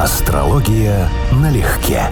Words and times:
Астрология 0.00 1.08
налегке. 1.32 2.02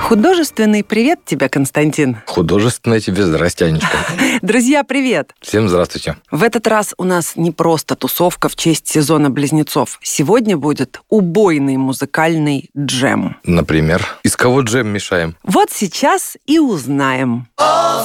Художественный 0.00 0.82
привет 0.82 1.18
тебе, 1.26 1.50
Константин. 1.50 2.16
Художественное 2.24 2.98
тебе 2.98 3.24
здрасте, 3.24 3.66
Анечка. 3.66 3.98
Друзья, 4.40 4.84
привет. 4.84 5.34
Всем 5.42 5.68
здравствуйте. 5.68 6.16
В 6.30 6.42
этот 6.42 6.66
раз 6.66 6.94
у 6.96 7.04
нас 7.04 7.36
не 7.36 7.50
просто 7.50 7.94
тусовка 7.94 8.48
в 8.48 8.56
честь 8.56 8.88
сезона 8.88 9.28
близнецов. 9.28 9.98
Сегодня 10.02 10.56
будет 10.56 11.02
убойный 11.10 11.76
музыкальный 11.76 12.70
джем. 12.74 13.36
Например, 13.44 14.02
из 14.22 14.36
кого 14.36 14.62
джем 14.62 14.88
мешаем? 14.88 15.36
Вот 15.42 15.70
сейчас 15.70 16.38
и 16.46 16.58
узнаем. 16.58 17.48
All 17.60 18.02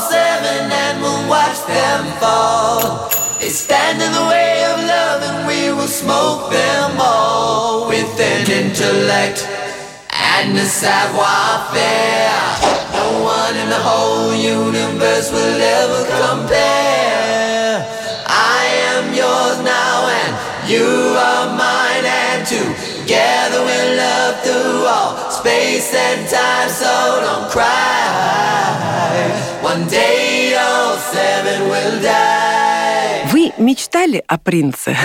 smoke 5.90 6.52
them 6.52 6.98
all 7.02 7.88
with 7.88 8.20
an 8.20 8.46
intellect 8.46 9.42
and 10.14 10.56
a 10.56 10.66
savoir-faire. 10.66 12.30
No 12.94 13.24
one 13.24 13.58
in 13.58 13.70
the 13.70 13.82
whole 13.82 14.32
universe 14.36 15.32
will 15.32 15.62
ever 15.82 16.06
compare. 16.06 17.82
I 18.30 18.66
am 18.94 19.14
yours 19.18 19.58
now 19.66 20.08
and 20.22 20.70
you 20.70 21.18
are 21.18 21.58
mine 21.58 22.06
and 22.06 22.46
together 22.46 23.66
we'll 23.66 23.98
love 23.98 24.36
through 24.46 24.86
all 24.86 25.32
space 25.32 25.92
and 25.96 26.30
time. 26.30 26.70
So 26.70 26.94
don't 27.26 27.50
cry. 27.50 28.30
One 29.64 29.88
day 29.88 30.54
all 30.56 30.98
seven 30.98 31.68
will 31.68 32.00
die. 32.04 32.39
Мечтали 33.60 34.24
о 34.26 34.38
принце? 34.38 34.96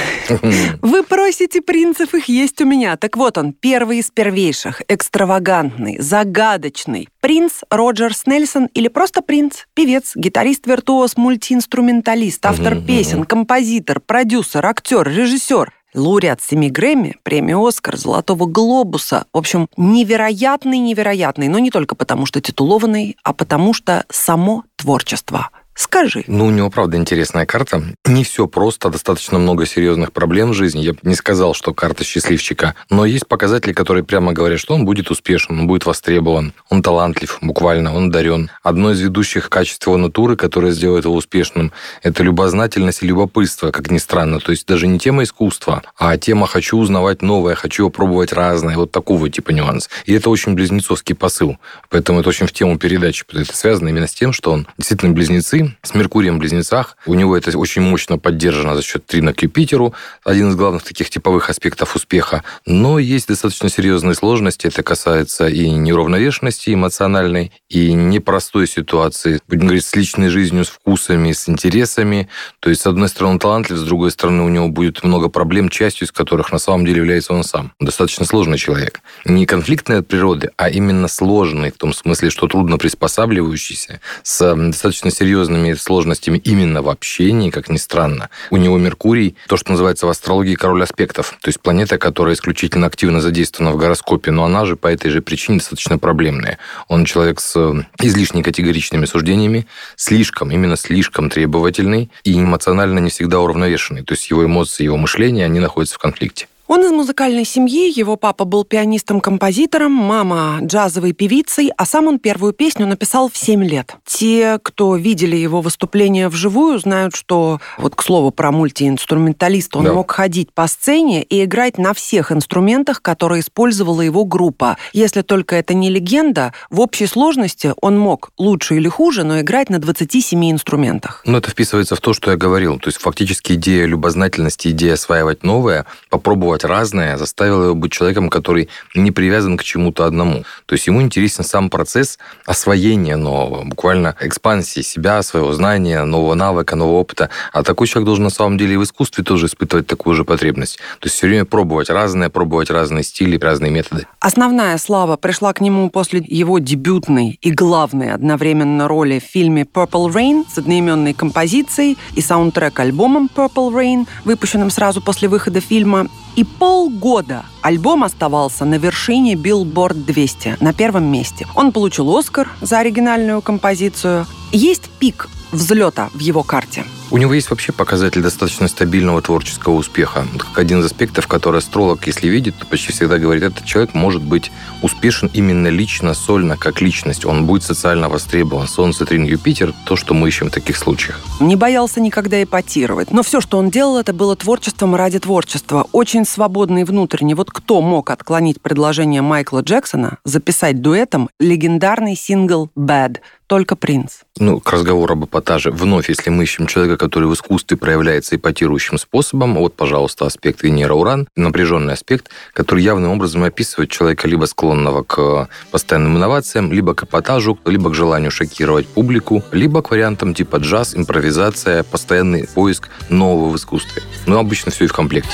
Вы 0.80 1.02
просите 1.02 1.60
принцев, 1.60 2.14
их 2.14 2.28
есть 2.28 2.60
у 2.60 2.64
меня. 2.64 2.96
Так 2.96 3.16
вот 3.16 3.36
он, 3.36 3.52
первый 3.52 3.98
из 3.98 4.12
первейших, 4.12 4.80
экстравагантный, 4.86 5.98
загадочный. 5.98 7.08
Принц 7.20 7.62
Роджер 7.68 8.14
Снельсон 8.14 8.66
или 8.66 8.86
просто 8.86 9.22
принц, 9.22 9.64
певец, 9.74 10.12
гитарист, 10.14 10.68
виртуоз, 10.68 11.16
мультиинструменталист, 11.16 12.46
автор 12.46 12.80
песен, 12.80 13.24
композитор, 13.24 13.98
продюсер, 13.98 14.64
актер, 14.64 15.08
режиссер. 15.08 15.72
Лауреат 15.94 16.40
семи 16.40 16.70
Грэмми, 16.70 17.16
премии 17.22 17.68
«Оскар», 17.68 17.96
«Золотого 17.96 18.46
глобуса». 18.46 19.26
В 19.32 19.38
общем, 19.38 19.68
невероятный-невероятный, 19.76 21.46
но 21.48 21.60
не 21.60 21.70
только 21.70 21.94
потому, 21.94 22.26
что 22.26 22.40
титулованный, 22.40 23.16
а 23.22 23.32
потому 23.32 23.74
что 23.74 24.04
само 24.10 24.64
творчество– 24.76 25.50
Скажи. 25.74 26.22
Ну, 26.28 26.46
у 26.46 26.50
него, 26.50 26.70
правда, 26.70 26.96
интересная 26.96 27.46
карта. 27.46 27.82
Не 28.04 28.22
все 28.22 28.46
просто, 28.46 28.90
достаточно 28.90 29.38
много 29.38 29.66
серьезных 29.66 30.12
проблем 30.12 30.50
в 30.50 30.54
жизни. 30.54 30.80
Я 30.80 30.92
бы 30.92 31.00
не 31.02 31.16
сказал, 31.16 31.52
что 31.52 31.74
карта 31.74 32.04
счастливчика. 32.04 32.76
Но 32.90 33.04
есть 33.04 33.26
показатели, 33.26 33.72
которые 33.72 34.04
прямо 34.04 34.32
говорят, 34.32 34.60
что 34.60 34.74
он 34.74 34.84
будет 34.84 35.10
успешен, 35.10 35.58
он 35.58 35.66
будет 35.66 35.84
востребован, 35.84 36.52
он 36.68 36.82
талантлив, 36.82 37.38
буквально, 37.40 37.94
он 37.94 38.10
дарен. 38.10 38.50
Одно 38.62 38.92
из 38.92 39.00
ведущих 39.00 39.50
качеств 39.50 39.86
его 39.86 39.96
натуры, 39.96 40.36
которое 40.36 40.72
сделает 40.72 41.06
его 41.06 41.14
успешным, 41.14 41.72
это 42.02 42.22
любознательность 42.22 43.02
и 43.02 43.06
любопытство, 43.06 43.72
как 43.72 43.90
ни 43.90 43.98
странно. 43.98 44.38
То 44.38 44.52
есть 44.52 44.66
даже 44.66 44.86
не 44.86 45.00
тема 45.00 45.24
искусства, 45.24 45.82
а 45.98 46.16
тема 46.18 46.46
«хочу 46.46 46.78
узнавать 46.78 47.20
новое, 47.20 47.56
хочу 47.56 47.90
пробовать 47.90 48.32
разное». 48.32 48.76
Вот 48.76 48.92
такого 48.92 49.28
типа 49.28 49.50
нюанс. 49.50 49.90
И 50.04 50.12
это 50.12 50.30
очень 50.30 50.54
близнецовский 50.54 51.16
посыл. 51.16 51.58
Поэтому 51.88 52.20
это 52.20 52.28
очень 52.28 52.46
в 52.46 52.52
тему 52.52 52.78
передачи. 52.78 53.24
Это 53.32 53.56
связано 53.56 53.88
именно 53.88 54.06
с 54.06 54.14
тем, 54.14 54.32
что 54.32 54.52
он 54.52 54.68
действительно 54.78 55.12
близнецы, 55.12 55.63
с 55.82 55.94
Меркурием 55.94 56.36
в 56.36 56.38
Близнецах. 56.38 56.96
У 57.06 57.14
него 57.14 57.36
это 57.36 57.56
очень 57.56 57.82
мощно 57.82 58.18
поддержано 58.18 58.74
за 58.74 58.82
счет 58.82 59.06
трина 59.06 59.32
к 59.34 59.42
Юпитеру, 59.42 59.94
один 60.24 60.50
из 60.50 60.56
главных 60.56 60.82
таких 60.82 61.10
типовых 61.10 61.50
аспектов 61.50 61.96
успеха. 61.96 62.42
Но 62.66 62.98
есть 62.98 63.28
достаточно 63.28 63.68
серьезные 63.68 64.14
сложности. 64.14 64.66
Это 64.66 64.82
касается 64.82 65.48
и 65.48 65.70
неуравновешенности 65.70 66.74
эмоциональной, 66.74 67.52
и 67.68 67.92
непростой 67.92 68.66
ситуации, 68.66 69.40
будем 69.48 69.66
говорить, 69.66 69.84
с 69.84 69.94
личной 69.94 70.28
жизнью, 70.28 70.64
с 70.64 70.68
вкусами, 70.68 71.32
с 71.32 71.48
интересами. 71.48 72.28
То 72.60 72.70
есть, 72.70 72.82
с 72.82 72.86
одной 72.86 73.08
стороны, 73.08 73.34
он 73.34 73.38
талантлив, 73.38 73.78
с 73.78 73.82
другой 73.82 74.10
стороны, 74.10 74.42
у 74.42 74.48
него 74.48 74.68
будет 74.68 75.02
много 75.04 75.28
проблем, 75.28 75.68
частью 75.68 76.06
из 76.06 76.12
которых 76.12 76.52
на 76.52 76.58
самом 76.58 76.84
деле 76.84 76.98
является 76.98 77.32
он 77.32 77.44
сам. 77.44 77.72
Достаточно 77.80 78.24
сложный 78.24 78.58
человек. 78.58 79.00
Не 79.24 79.46
конфликтный 79.46 79.98
от 79.98 80.08
природы, 80.08 80.50
а 80.56 80.68
именно 80.68 81.08
сложный, 81.08 81.70
в 81.70 81.78
том 81.78 81.92
смысле, 81.92 82.30
что 82.30 82.46
трудно 82.46 82.78
приспосабливающийся, 82.78 84.00
с 84.22 84.54
достаточно 84.54 85.10
серьезной 85.10 85.53
серьезными 85.54 85.74
сложностями 85.74 86.38
именно 86.38 86.82
в 86.82 86.88
общении, 86.88 87.50
как 87.50 87.68
ни 87.68 87.76
странно. 87.76 88.28
У 88.50 88.56
него 88.56 88.78
Меркурий, 88.78 89.36
то, 89.46 89.56
что 89.56 89.72
называется 89.72 90.06
в 90.06 90.10
астрологии 90.10 90.54
король 90.54 90.82
аспектов, 90.82 91.36
то 91.40 91.48
есть 91.48 91.60
планета, 91.60 91.98
которая 91.98 92.34
исключительно 92.34 92.86
активно 92.86 93.20
задействована 93.20 93.72
в 93.72 93.76
гороскопе, 93.76 94.30
но 94.30 94.44
она 94.44 94.64
же 94.64 94.76
по 94.76 94.88
этой 94.88 95.10
же 95.10 95.22
причине 95.22 95.58
достаточно 95.58 95.98
проблемная. 95.98 96.58
Он 96.88 97.04
человек 97.04 97.40
с 97.40 97.54
э, 97.56 97.84
излишне 98.00 98.42
категоричными 98.42 99.06
суждениями, 99.06 99.66
слишком, 99.96 100.50
именно 100.50 100.76
слишком 100.76 101.30
требовательный 101.30 102.10
и 102.24 102.38
эмоционально 102.38 102.98
не 102.98 103.10
всегда 103.10 103.40
уравновешенный. 103.40 104.02
То 104.02 104.14
есть 104.14 104.30
его 104.30 104.44
эмоции, 104.44 104.84
его 104.84 104.96
мышление, 104.96 105.44
они 105.44 105.60
находятся 105.60 105.96
в 105.96 105.98
конфликте. 105.98 106.46
Он 106.66 106.82
из 106.82 106.92
музыкальной 106.92 107.44
семьи, 107.44 107.92
его 107.94 108.16
папа 108.16 108.46
был 108.46 108.64
пианистом-композитором, 108.64 109.92
мама 109.92 110.60
джазовой 110.62 111.12
певицей, 111.12 111.70
а 111.76 111.84
сам 111.84 112.06
он 112.06 112.18
первую 112.18 112.54
песню 112.54 112.86
написал 112.86 113.28
в 113.28 113.36
7 113.36 113.62
лет. 113.62 113.96
Те, 114.06 114.58
кто 114.62 114.96
видели 114.96 115.36
его 115.36 115.60
выступления 115.60 116.30
вживую, 116.30 116.78
знают, 116.78 117.14
что, 117.14 117.60
вот 117.76 117.94
к 117.94 118.02
слову 118.02 118.30
про 118.30 118.50
мультиинструменталиста, 118.50 119.78
он 119.78 119.84
да. 119.84 119.92
мог 119.92 120.10
ходить 120.10 120.54
по 120.54 120.66
сцене 120.66 121.22
и 121.22 121.44
играть 121.44 121.76
на 121.76 121.92
всех 121.92 122.32
инструментах, 122.32 123.02
которые 123.02 123.42
использовала 123.42 124.00
его 124.00 124.24
группа. 124.24 124.78
Если 124.94 125.20
только 125.20 125.56
это 125.56 125.74
не 125.74 125.90
легенда, 125.90 126.54
в 126.70 126.80
общей 126.80 127.06
сложности 127.06 127.74
он 127.82 127.98
мог 127.98 128.30
лучше 128.38 128.76
или 128.76 128.88
хуже, 128.88 129.24
но 129.24 129.40
играть 129.40 129.68
на 129.68 129.80
27 129.80 130.52
инструментах. 130.52 131.20
Ну, 131.26 131.36
это 131.36 131.50
вписывается 131.50 131.94
в 131.94 132.00
то, 132.00 132.14
что 132.14 132.30
я 132.30 132.38
говорил. 132.38 132.78
То 132.78 132.88
есть 132.88 132.98
фактически 132.98 133.52
идея 133.52 133.84
любознательности, 133.84 134.68
идея 134.68 134.94
осваивать 134.94 135.42
новое, 135.42 135.84
попробовать 136.08 136.53
пробовать 136.54 136.64
разное 136.64 137.18
заставило 137.18 137.64
его 137.64 137.74
быть 137.74 137.92
человеком, 137.92 138.28
который 138.28 138.68
не 138.94 139.10
привязан 139.10 139.56
к 139.56 139.64
чему-то 139.64 140.04
одному. 140.04 140.44
То 140.66 140.74
есть 140.74 140.86
ему 140.86 141.02
интересен 141.02 141.44
сам 141.44 141.70
процесс 141.70 142.18
освоения 142.46 143.16
нового, 143.16 143.64
буквально 143.64 144.14
экспансии 144.20 144.82
себя, 144.82 145.22
своего 145.22 145.52
знания, 145.52 146.04
нового 146.04 146.34
навыка, 146.34 146.76
нового 146.76 147.00
опыта. 147.00 147.28
А 147.52 147.62
такой 147.62 147.86
человек 147.86 148.06
должен 148.06 148.24
на 148.24 148.30
самом 148.30 148.58
деле 148.58 148.74
и 148.74 148.76
в 148.76 148.82
искусстве 148.82 149.24
тоже 149.24 149.46
испытывать 149.46 149.86
такую 149.86 150.14
же 150.14 150.24
потребность. 150.24 150.76
То 151.00 151.06
есть 151.06 151.16
все 151.16 151.26
время 151.26 151.44
пробовать 151.44 151.90
разное, 151.90 152.28
пробовать 152.28 152.70
разные 152.70 153.02
стили, 153.02 153.38
разные 153.38 153.70
методы. 153.70 154.06
Основная 154.20 154.78
слава 154.78 155.16
пришла 155.16 155.52
к 155.52 155.60
нему 155.60 155.90
после 155.90 156.22
его 156.26 156.58
дебютной 156.58 157.38
и 157.42 157.50
главной 157.50 158.12
одновременно 158.12 158.88
роли 158.88 159.18
в 159.18 159.24
фильме 159.24 159.62
Purple 159.62 160.12
Rain 160.12 160.44
с 160.52 160.58
одноименной 160.58 161.14
композицией 161.14 161.96
и 162.16 162.20
саундтрек 162.20 162.78
альбомом 162.78 163.28
Purple 163.34 163.72
Rain, 163.72 164.06
выпущенным 164.24 164.70
сразу 164.70 165.00
после 165.00 165.28
выхода 165.28 165.60
фильма. 165.60 166.06
И 166.36 166.42
полгода 166.42 167.44
альбом 167.62 168.02
оставался 168.02 168.64
на 168.64 168.74
вершине 168.74 169.34
Billboard 169.34 170.04
200, 170.04 170.56
на 170.60 170.72
первом 170.72 171.04
месте. 171.04 171.46
Он 171.54 171.70
получил 171.70 172.16
Оскар 172.16 172.50
за 172.60 172.78
оригинальную 172.78 173.40
композицию. 173.40 174.26
Есть 174.50 174.90
пик 174.98 175.28
взлета 175.52 176.10
в 176.12 176.18
его 176.18 176.42
карте? 176.42 176.84
У 177.14 177.16
него 177.16 177.32
есть 177.32 177.48
вообще 177.48 177.70
показатель 177.70 178.22
достаточно 178.22 178.66
стабильного 178.66 179.22
творческого 179.22 179.74
успеха. 179.74 180.26
Как 180.36 180.58
один 180.58 180.80
из 180.80 180.86
аспектов, 180.86 181.28
который 181.28 181.58
астролог, 181.58 182.04
если 182.08 182.26
видит, 182.26 182.56
то 182.58 182.66
почти 182.66 182.90
всегда 182.90 183.18
говорит, 183.18 183.44
этот 183.44 183.64
человек 183.64 183.94
может 183.94 184.20
быть 184.20 184.50
успешен 184.82 185.30
именно 185.32 185.68
лично, 185.68 186.12
сольно, 186.14 186.56
как 186.56 186.80
личность. 186.80 187.24
Он 187.24 187.46
будет 187.46 187.62
социально 187.62 188.08
востребован. 188.08 188.66
Солнце, 188.66 189.06
Трин, 189.06 189.22
Юпитер– 189.22 189.72
то, 189.86 189.94
что 189.94 190.12
мы 190.12 190.26
ищем 190.26 190.48
в 190.48 190.50
таких 190.50 190.76
случаях. 190.76 191.20
Не 191.38 191.54
боялся 191.54 192.00
никогда 192.00 192.42
эпатировать. 192.42 193.12
Но 193.12 193.22
все, 193.22 193.40
что 193.40 193.58
он 193.58 193.70
делал, 193.70 193.96
это 193.96 194.12
было 194.12 194.34
творчеством 194.34 194.96
ради 194.96 195.20
творчества. 195.20 195.86
Очень 195.92 196.24
свободный 196.24 196.82
внутренний. 196.82 197.34
Вот 197.34 197.52
кто 197.52 197.80
мог 197.80 198.10
отклонить 198.10 198.60
предложение 198.60 199.22
Майкла 199.22 199.60
Джексона 199.60 200.18
записать 200.24 200.82
дуэтом 200.82 201.30
легендарный 201.38 202.16
сингл 202.16 202.72
«Bad»? 202.76 203.18
Только 203.46 203.76
принц. 203.76 204.20
Ну, 204.38 204.58
к 204.58 204.72
разговору 204.72 205.12
об 205.12 205.26
эпатаже. 205.26 205.70
Вновь, 205.70 206.08
если 206.08 206.30
мы 206.30 206.44
ищем 206.44 206.66
человека, 206.66 206.96
который 207.04 207.28
в 207.28 207.34
искусстве 207.34 207.76
проявляется 207.76 208.36
эпатирующим 208.36 208.96
способом, 208.96 209.56
вот, 209.56 209.74
пожалуйста, 209.74 210.24
аспект 210.24 210.62
Венера-Уран, 210.62 211.28
напряженный 211.36 211.92
аспект, 211.92 212.30
который 212.54 212.82
явным 212.82 213.10
образом 213.10 213.44
описывает 213.44 213.90
человека 213.90 214.26
либо 214.26 214.46
склонного 214.46 215.02
к 215.02 215.50
постоянным 215.70 216.16
инновациям, 216.16 216.72
либо 216.72 216.94
к 216.94 217.04
эпатажу, 217.04 217.58
либо 217.66 217.90
к 217.90 217.94
желанию 217.94 218.30
шокировать 218.30 218.86
публику, 218.86 219.42
либо 219.52 219.82
к 219.82 219.90
вариантам 219.90 220.32
типа 220.32 220.56
джаз, 220.56 220.96
импровизация, 220.96 221.82
постоянный 221.82 222.48
поиск 222.54 222.88
нового 223.10 223.50
в 223.50 223.56
искусстве. 223.56 224.02
Но 224.24 224.38
обычно 224.38 224.72
все 224.72 224.84
и 224.84 224.86
в 224.86 224.94
комплекте. 224.94 225.28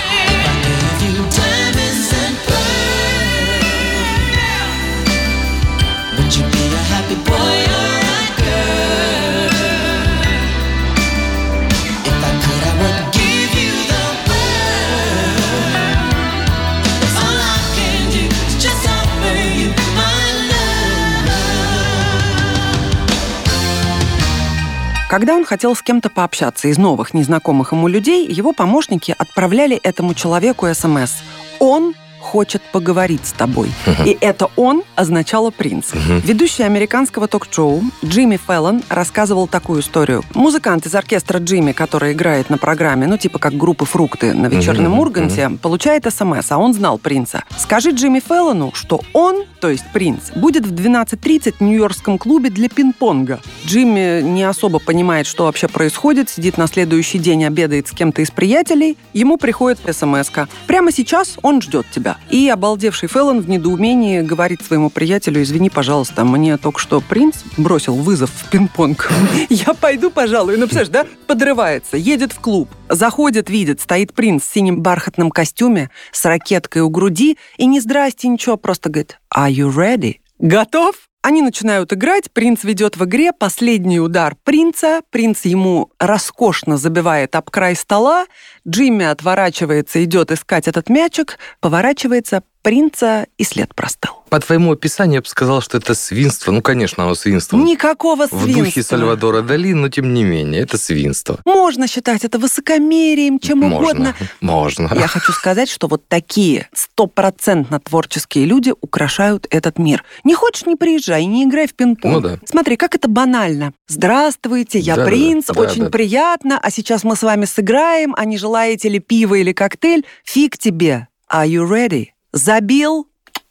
Когда 25.10 25.34
он 25.34 25.44
хотел 25.44 25.74
с 25.74 25.82
кем-то 25.82 26.08
пообщаться 26.08 26.68
из 26.68 26.78
новых, 26.78 27.14
незнакомых 27.14 27.72
ему 27.72 27.88
людей, 27.88 28.28
его 28.28 28.52
помощники 28.52 29.12
отправляли 29.18 29.76
этому 29.76 30.14
человеку 30.14 30.72
СМС. 30.72 31.14
Он 31.58 31.96
хочет 32.20 32.62
поговорить 32.72 33.26
с 33.26 33.32
тобой. 33.32 33.70
И 34.06 34.16
это 34.20 34.48
он 34.56 34.82
означало 34.94 35.50
принц. 35.50 35.92
Ведущий 36.24 36.62
американского 36.62 37.26
ток-шоу 37.26 37.82
Джимми 38.04 38.38
Феллон 38.46 38.82
рассказывал 38.88 39.48
такую 39.48 39.80
историю. 39.80 40.22
Музыкант 40.34 40.86
из 40.86 40.94
оркестра 40.94 41.38
Джимми, 41.38 41.72
который 41.72 42.12
играет 42.12 42.50
на 42.50 42.58
программе, 42.58 43.06
ну 43.06 43.16
типа 43.16 43.38
как 43.38 43.54
группы 43.54 43.84
«Фрукты» 43.84 44.34
на 44.34 44.46
вечернем 44.46 44.98
Урганте, 44.98 45.50
получает 45.62 46.06
СМС, 46.12 46.50
а 46.50 46.58
он 46.58 46.74
знал 46.74 46.98
принца. 46.98 47.44
Скажи 47.56 47.90
Джимми 47.90 48.20
Феллону, 48.20 48.72
что 48.74 49.00
он, 49.12 49.44
то 49.60 49.68
есть 49.68 49.84
принц, 49.92 50.30
будет 50.34 50.66
в 50.66 50.72
12.30 50.72 51.56
в 51.58 51.60
Нью-Йоркском 51.62 52.18
клубе 52.18 52.50
для 52.50 52.68
пинг-понга. 52.68 53.40
Джимми 53.66 54.22
не 54.22 54.44
особо 54.44 54.78
понимает, 54.78 55.26
что 55.26 55.44
вообще 55.44 55.68
происходит, 55.68 56.28
сидит 56.28 56.58
на 56.58 56.66
следующий 56.66 57.18
день, 57.18 57.44
обедает 57.44 57.88
с 57.88 57.92
кем-то 57.92 58.22
из 58.22 58.30
приятелей, 58.30 58.96
ему 59.12 59.36
приходит 59.36 59.78
смс 59.80 60.30
-ка. 60.30 60.48
Прямо 60.66 60.92
сейчас 60.92 61.36
он 61.42 61.62
ждет 61.62 61.86
тебя. 61.90 62.09
И 62.30 62.48
обалдевший 62.48 63.08
Феллон 63.08 63.40
в 63.40 63.48
недоумении 63.48 64.20
говорит 64.20 64.62
своему 64.62 64.90
приятелю, 64.90 65.42
извини, 65.42 65.70
пожалуйста, 65.70 66.24
мне 66.24 66.56
только 66.56 66.80
что 66.80 67.00
принц 67.00 67.36
бросил 67.56 67.94
вызов 67.94 68.30
в 68.30 68.50
пинг-понг. 68.50 69.10
Я 69.48 69.74
пойду, 69.74 70.10
пожалуй. 70.10 70.56
Ну, 70.56 70.66
представляешь, 70.66 70.88
да? 70.88 71.06
Подрывается, 71.26 71.96
едет 71.96 72.32
в 72.32 72.40
клуб, 72.40 72.68
заходит, 72.88 73.50
видит, 73.50 73.80
стоит 73.80 74.12
принц 74.14 74.44
в 74.44 74.52
синем 74.52 74.80
бархатном 74.80 75.30
костюме 75.30 75.90
с 76.12 76.24
ракеткой 76.24 76.82
у 76.82 76.90
груди 76.90 77.38
и 77.56 77.66
не 77.66 77.80
здрасте, 77.80 78.28
ничего, 78.28 78.56
просто 78.56 78.90
говорит, 78.90 79.20
are 79.34 79.50
you 79.50 79.70
ready? 79.72 80.16
Готов? 80.38 80.94
Они 81.22 81.42
начинают 81.42 81.92
играть, 81.92 82.30
принц 82.32 82.64
ведет 82.64 82.96
в 82.96 83.04
игре 83.04 83.34
последний 83.34 84.00
удар 84.00 84.36
принца, 84.42 85.02
принц 85.10 85.44
ему 85.44 85.90
роскошно 85.98 86.78
забивает 86.78 87.36
об 87.36 87.50
край 87.50 87.76
стола, 87.76 88.24
Джимми 88.70 89.04
отворачивается, 89.04 90.02
идет 90.04 90.30
искать 90.30 90.68
этот 90.68 90.88
мячик, 90.88 91.38
поворачивается, 91.60 92.42
принца 92.62 93.26
и 93.38 93.44
след 93.44 93.74
простыл. 93.74 94.12
По 94.28 94.38
твоему 94.38 94.70
описанию 94.72 95.14
я 95.16 95.20
бы 95.22 95.26
сказал, 95.26 95.60
что 95.60 95.78
это 95.78 95.94
свинство. 95.94 96.52
Ну, 96.52 96.62
конечно, 96.62 97.02
оно 97.02 97.14
свинство. 97.16 97.56
Никакого 97.56 98.26
свинства. 98.28 98.46
В 98.46 98.54
духе 98.54 98.82
Сальвадора 98.82 99.42
Дали, 99.42 99.72
но 99.72 99.88
тем 99.88 100.14
не 100.14 100.22
менее, 100.22 100.60
это 100.62 100.78
свинство. 100.78 101.40
Можно 101.44 101.88
считать 101.88 102.24
это 102.24 102.38
высокомерием, 102.38 103.40
чем 103.40 103.58
Можно, 103.58 103.78
угодно. 103.78 104.14
можно. 104.40 104.90
Я 104.94 105.08
хочу 105.08 105.32
сказать, 105.32 105.68
что 105.68 105.88
вот 105.88 106.06
такие 106.06 106.68
стопроцентно 106.72 107.80
творческие 107.80 108.44
люди 108.44 108.72
украшают 108.80 109.48
этот 109.50 109.78
мир. 109.78 110.04
Не 110.22 110.34
хочешь, 110.34 110.66
не 110.66 110.76
приезжай, 110.76 111.24
не 111.24 111.44
играй 111.44 111.66
в 111.66 111.74
пинг-понг. 111.74 112.12
Ну 112.14 112.20
да. 112.20 112.38
Смотри, 112.44 112.76
как 112.76 112.94
это 112.94 113.08
банально. 113.08 113.72
Здравствуйте, 113.88 114.78
я 114.78 114.94
Да-да-да, 114.94 115.10
принц, 115.10 115.46
да, 115.46 115.60
очень 115.60 115.84
да. 115.84 115.90
приятно, 115.90 116.60
а 116.62 116.70
сейчас 116.70 117.02
мы 117.02 117.16
с 117.16 117.22
вами 117.22 117.46
сыграем, 117.46 118.14
а 118.16 118.24
не 118.26 118.38
желаете 118.60 118.90
ли 118.90 118.98
пиво 118.98 119.36
или 119.36 119.52
коктейль? 119.52 120.04
Фиг 120.24 120.58
тебе. 120.58 121.08
Are 121.32 121.46
you 121.46 121.66
ready? 121.66 122.08
Забил? 122.32 123.06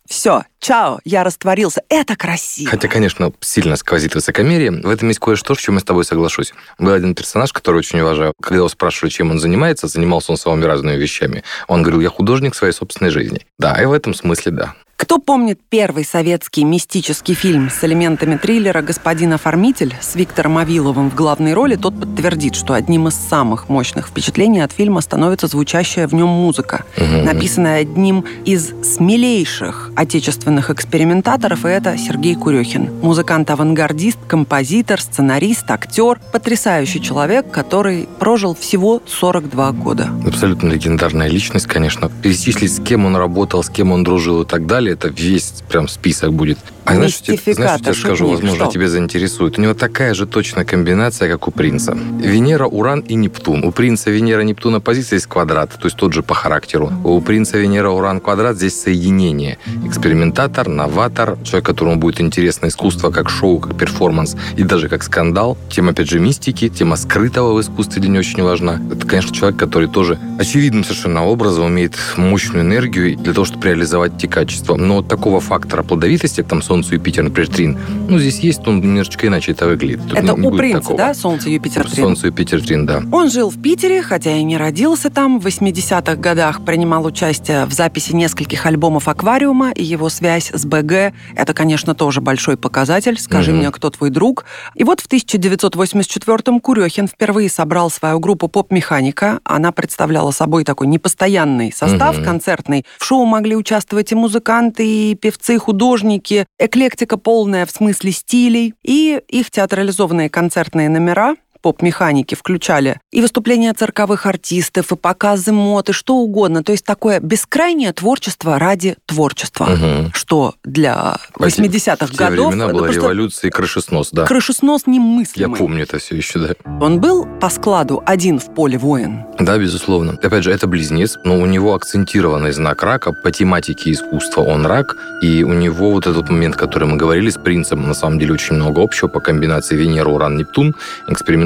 Все, 0.07 0.43
чао, 0.59 0.99
я 1.03 1.23
растворился. 1.23 1.81
Это 1.89 2.15
красиво. 2.15 2.69
Хотя, 2.69 2.87
конечно, 2.87 3.31
сильно 3.41 3.75
сквозит 3.75 4.13
высокомерие. 4.13 4.71
В 4.71 4.89
этом 4.89 5.07
есть 5.07 5.19
кое-что, 5.19 5.55
с 5.55 5.59
чем 5.59 5.75
я 5.75 5.81
с 5.81 5.83
тобой 5.83 6.05
соглашусь. 6.05 6.53
Был 6.77 6.93
один 6.93 7.15
персонаж, 7.15 7.53
который 7.53 7.77
очень 7.77 7.99
уважаю. 8.01 8.33
Когда 8.39 8.57
его 8.57 8.69
спрашивали, 8.69 9.09
чем 9.09 9.31
он 9.31 9.39
занимается, 9.39 9.87
занимался 9.87 10.31
он 10.31 10.37
самыми 10.37 10.65
разными 10.65 10.95
вещами. 10.95 11.43
Он 11.67 11.81
говорил, 11.81 12.01
я 12.01 12.09
художник 12.09 12.53
своей 12.53 12.73
собственной 12.73 13.09
жизни. 13.09 13.45
Да, 13.57 13.81
и 13.81 13.85
в 13.85 13.93
этом 13.93 14.13
смысле 14.13 14.51
да. 14.51 14.75
Кто 15.01 15.17
помнит 15.17 15.61
первый 15.69 16.03
советский 16.03 16.65
мистический 16.65 17.33
фильм 17.33 17.69
с 17.69 17.81
элементами 17.85 18.35
триллера 18.35 18.81
«Господин 18.81 19.31
оформитель» 19.31 19.95
с 20.01 20.15
Виктором 20.15 20.57
Авиловым 20.57 21.09
в 21.09 21.15
главной 21.15 21.53
роли, 21.53 21.77
тот 21.77 21.97
подтвердит, 21.97 22.53
что 22.53 22.73
одним 22.73 23.07
из 23.07 23.13
самых 23.13 23.69
мощных 23.69 24.09
впечатлений 24.09 24.59
от 24.59 24.73
фильма 24.73 24.99
становится 24.99 25.47
звучащая 25.47 26.05
в 26.05 26.13
нем 26.13 26.27
музыка, 26.27 26.83
написанная 26.97 27.79
одним 27.79 28.25
из 28.43 28.73
смелейших 28.83 29.91
отечественных 29.95 30.69
экспериментаторов, 30.69 31.63
и 31.63 31.69
это 31.69 31.97
Сергей 31.97 32.35
Курехин. 32.35 32.99
Музыкант-авангардист, 33.01 34.19
композитор, 34.27 34.99
сценарист, 34.99 35.71
актер, 35.71 36.19
потрясающий 36.33 37.01
человек, 37.01 37.49
который 37.49 38.09
прожил 38.19 38.53
всего 38.53 39.01
42 39.07 39.71
года. 39.71 40.09
Абсолютно 40.27 40.73
легендарная 40.73 41.29
личность, 41.29 41.67
конечно. 41.67 42.11
Перечислить, 42.21 42.75
с 42.75 42.83
кем 42.83 43.05
он 43.05 43.15
работал, 43.15 43.63
с 43.63 43.69
кем 43.69 43.93
он 43.93 44.03
дружил 44.03 44.41
и 44.41 44.45
так 44.45 44.67
далее, 44.67 44.88
это 44.93 45.07
весь 45.09 45.53
прям 45.69 45.87
список 45.87 46.33
будет. 46.33 46.57
А 46.85 46.95
знаешь, 46.95 47.13
что 47.13 47.37
тебе- 47.37 47.53
знаешь, 47.53 47.79
что 47.81 47.89
Мистификатор, 47.89 47.95
скажу, 47.95 48.27
возможно, 48.29 48.65
что? 48.65 48.71
тебя 48.73 48.87
заинтересует. 48.89 49.59
У 49.59 49.61
него 49.61 49.75
такая 49.75 50.15
же 50.15 50.25
точная 50.25 50.65
комбинация, 50.65 51.29
как 51.29 51.47
у 51.47 51.51
принца. 51.51 51.95
Венера, 52.19 52.65
Уран 52.65 53.01
и 53.01 53.13
Нептун. 53.13 53.63
У 53.63 53.71
принца 53.71 54.09
Венера, 54.09 54.41
Нептун 54.41 54.79
оппозиция, 54.79 55.17
здесь 55.17 55.27
квадрат, 55.27 55.69
то 55.71 55.85
есть 55.85 55.97
тот 55.97 56.13
же 56.13 56.23
по 56.23 56.33
характеру. 56.33 56.91
У 57.03 57.21
принца 57.21 57.59
Венера, 57.59 57.89
Уран, 57.89 58.19
квадрат 58.19 58.55
здесь 58.57 58.79
соединение. 58.81 59.59
Экспериментатор, 59.85 60.67
новатор, 60.67 61.37
человек, 61.43 61.65
которому 61.65 61.97
будет 61.97 62.21
интересно 62.21 62.67
искусство 62.67 63.11
как 63.11 63.29
шоу, 63.29 63.59
как 63.59 63.77
перформанс 63.77 64.35
и 64.55 64.63
даже 64.63 64.87
как 64.89 65.03
скандал. 65.03 65.57
Тема, 65.69 65.91
опять 65.91 66.09
же, 66.09 66.19
мистики, 66.19 66.69
тема 66.69 66.95
скрытого 66.95 67.53
в 67.53 67.61
искусстве 67.61 68.01
для 68.01 68.09
него 68.09 68.19
очень 68.19 68.41
важна. 68.43 68.81
Это, 68.91 69.05
конечно, 69.05 69.35
человек, 69.35 69.59
который 69.59 69.87
тоже 69.89 70.17
очевидным 70.39 70.83
совершенно 70.83 71.25
образом 71.25 71.67
имеет 71.67 71.95
мощную 72.17 72.63
энергию 72.63 73.17
для 73.17 73.33
того, 73.33 73.45
чтобы 73.45 73.67
реализовать 73.67 74.13
эти 74.17 74.25
качества. 74.27 74.75
Но 74.79 75.01
такого 75.01 75.39
фактора 75.41 75.83
плодовитости, 75.83 76.41
как 76.41 76.49
там 76.49 76.61
Солнце, 76.61 76.95
Юпитер, 76.95 77.23
например, 77.23 77.49
Трин, 77.49 77.77
ну, 78.07 78.17
здесь 78.17 78.39
есть, 78.39 78.65
но 78.65 78.71
немножечко 78.73 79.27
иначе 79.27 79.51
это 79.51 79.67
выглядит. 79.67 80.01
Тут 80.07 80.17
Это 80.17 80.33
не- 80.33 80.41
не 80.41 80.47
у 80.47 80.51
принца, 80.55 80.79
такого. 80.81 80.97
да, 80.97 81.13
Солнце, 81.13 81.49
Юпитер, 81.49 81.89
Трин? 81.89 82.05
Солнце, 82.05 82.27
Юпитер, 82.27 82.61
Трин, 82.61 82.85
да. 82.85 83.03
Он 83.11 83.29
жил 83.29 83.49
в 83.49 83.61
Питере, 83.61 84.01
хотя 84.01 84.35
и 84.35 84.43
не 84.43 84.57
родился 84.57 85.09
там. 85.09 85.39
В 85.39 85.45
80-х 85.45 86.15
годах 86.15 86.63
принимал 86.63 87.05
участие 87.05 87.65
в 87.65 87.73
записи 87.73 88.13
нескольких 88.13 88.65
альбомов 88.65 89.07
«Аквариума», 89.07 89.71
и 89.71 89.83
его 89.83 90.09
связь 90.09 90.49
с 90.53 90.65
БГ– 90.65 91.13
это, 91.35 91.53
конечно, 91.53 91.93
тоже 91.93 92.21
большой 92.21 92.55
показатель. 92.57 93.19
Скажи 93.19 93.51
Мгм. 93.51 93.59
мне, 93.59 93.71
кто 93.71 93.89
твой 93.89 94.09
друг? 94.09 94.45
И 94.75 94.83
вот 94.83 95.01
в 95.01 95.07
1984-м 95.07 96.59
Курехин 96.59 97.07
впервые 97.07 97.49
собрал 97.49 97.89
свою 97.89 98.19
группу 98.19 98.47
«Поп-механика». 98.47 99.39
Она 99.43 99.71
представляла 99.71 100.31
собой 100.31 100.63
такой 100.63 100.87
непостоянный 100.87 101.71
состав 101.75 102.17
Мгм. 102.17 102.25
концертный. 102.25 102.85
В 102.97 103.05
шоу 103.05 103.25
могли 103.25 103.55
участвовать 103.55 104.11
и 104.11 104.15
музыканты, 104.15 104.68
и 104.77 105.15
певцы, 105.15 105.57
художники. 105.57 106.45
Эклектика 106.59 107.17
полная 107.17 107.65
в 107.65 107.71
смысле 107.71 108.11
стилей. 108.11 108.73
И 108.83 109.21
их 109.27 109.51
театрализованные 109.51 110.29
концертные 110.29 110.89
номера 110.89 111.35
поп-механики 111.61 112.35
включали 112.35 112.99
и 113.11 113.21
выступления 113.21 113.73
цирковых 113.73 114.25
артистов, 114.25 114.91
и 114.91 114.95
показы 114.95 115.51
мод, 115.51 115.89
и 115.89 115.93
что 115.93 116.15
угодно. 116.15 116.63
То 116.63 116.71
есть 116.71 116.85
такое 116.85 117.19
бескрайнее 117.19 117.93
творчество 117.93 118.59
ради 118.59 118.95
творчества. 119.05 119.65
Мгм. 119.65 120.11
Что 120.13 120.55
для 120.63 121.17
80-х 121.37 122.07
В 122.07 122.11
те 122.11 122.17
годов 122.17 122.47
времена 122.53 122.67
была 122.69 122.89
революция 122.89 123.49
и 123.49 123.51
крышеснос, 123.51 124.09
да. 124.11 124.25
крышеснос 124.25 124.83
Я 124.85 124.93
немыслимый. 124.93 125.57
помню 125.57 125.83
это 125.83 125.99
все 125.99 126.15
еще, 126.15 126.39
да. 126.39 126.53
Он 126.81 126.99
был 126.99 127.25
по 127.39 127.49
складу 127.49 128.01
один 128.05 128.39
в 128.39 128.53
поле 128.53 128.77
воин. 128.77 129.25
Да, 129.39 129.57
безусловно. 129.57 130.17
Опять 130.21 130.43
же, 130.43 130.51
это 130.51 130.67
близнец, 130.67 131.17
но 131.23 131.39
у 131.39 131.45
него 131.45 131.73
акцентированный 131.73 132.51
знак 132.51 132.83
рака 132.83 133.13
по 133.13 133.31
тематике 133.31 133.91
искусства. 133.91 134.41
Он 134.41 134.65
рак, 134.65 134.95
и 135.21 135.43
у 135.43 135.53
него 135.53 135.91
вот 135.91 136.07
этот 136.07 136.29
момент, 136.29 136.55
который 136.55 136.87
мы 136.87 136.97
говорили 136.97 137.29
с 137.29 137.37
принцем, 137.37 137.87
на 137.87 137.93
самом 137.93 138.19
деле 138.19 138.33
очень 138.33 138.55
много 138.55 138.81
общего 138.83 139.07
по 139.07 139.19
комбинации 139.19 139.75
Венера, 139.75 140.09
Уран, 140.09 140.37
Нептун. 140.37 140.75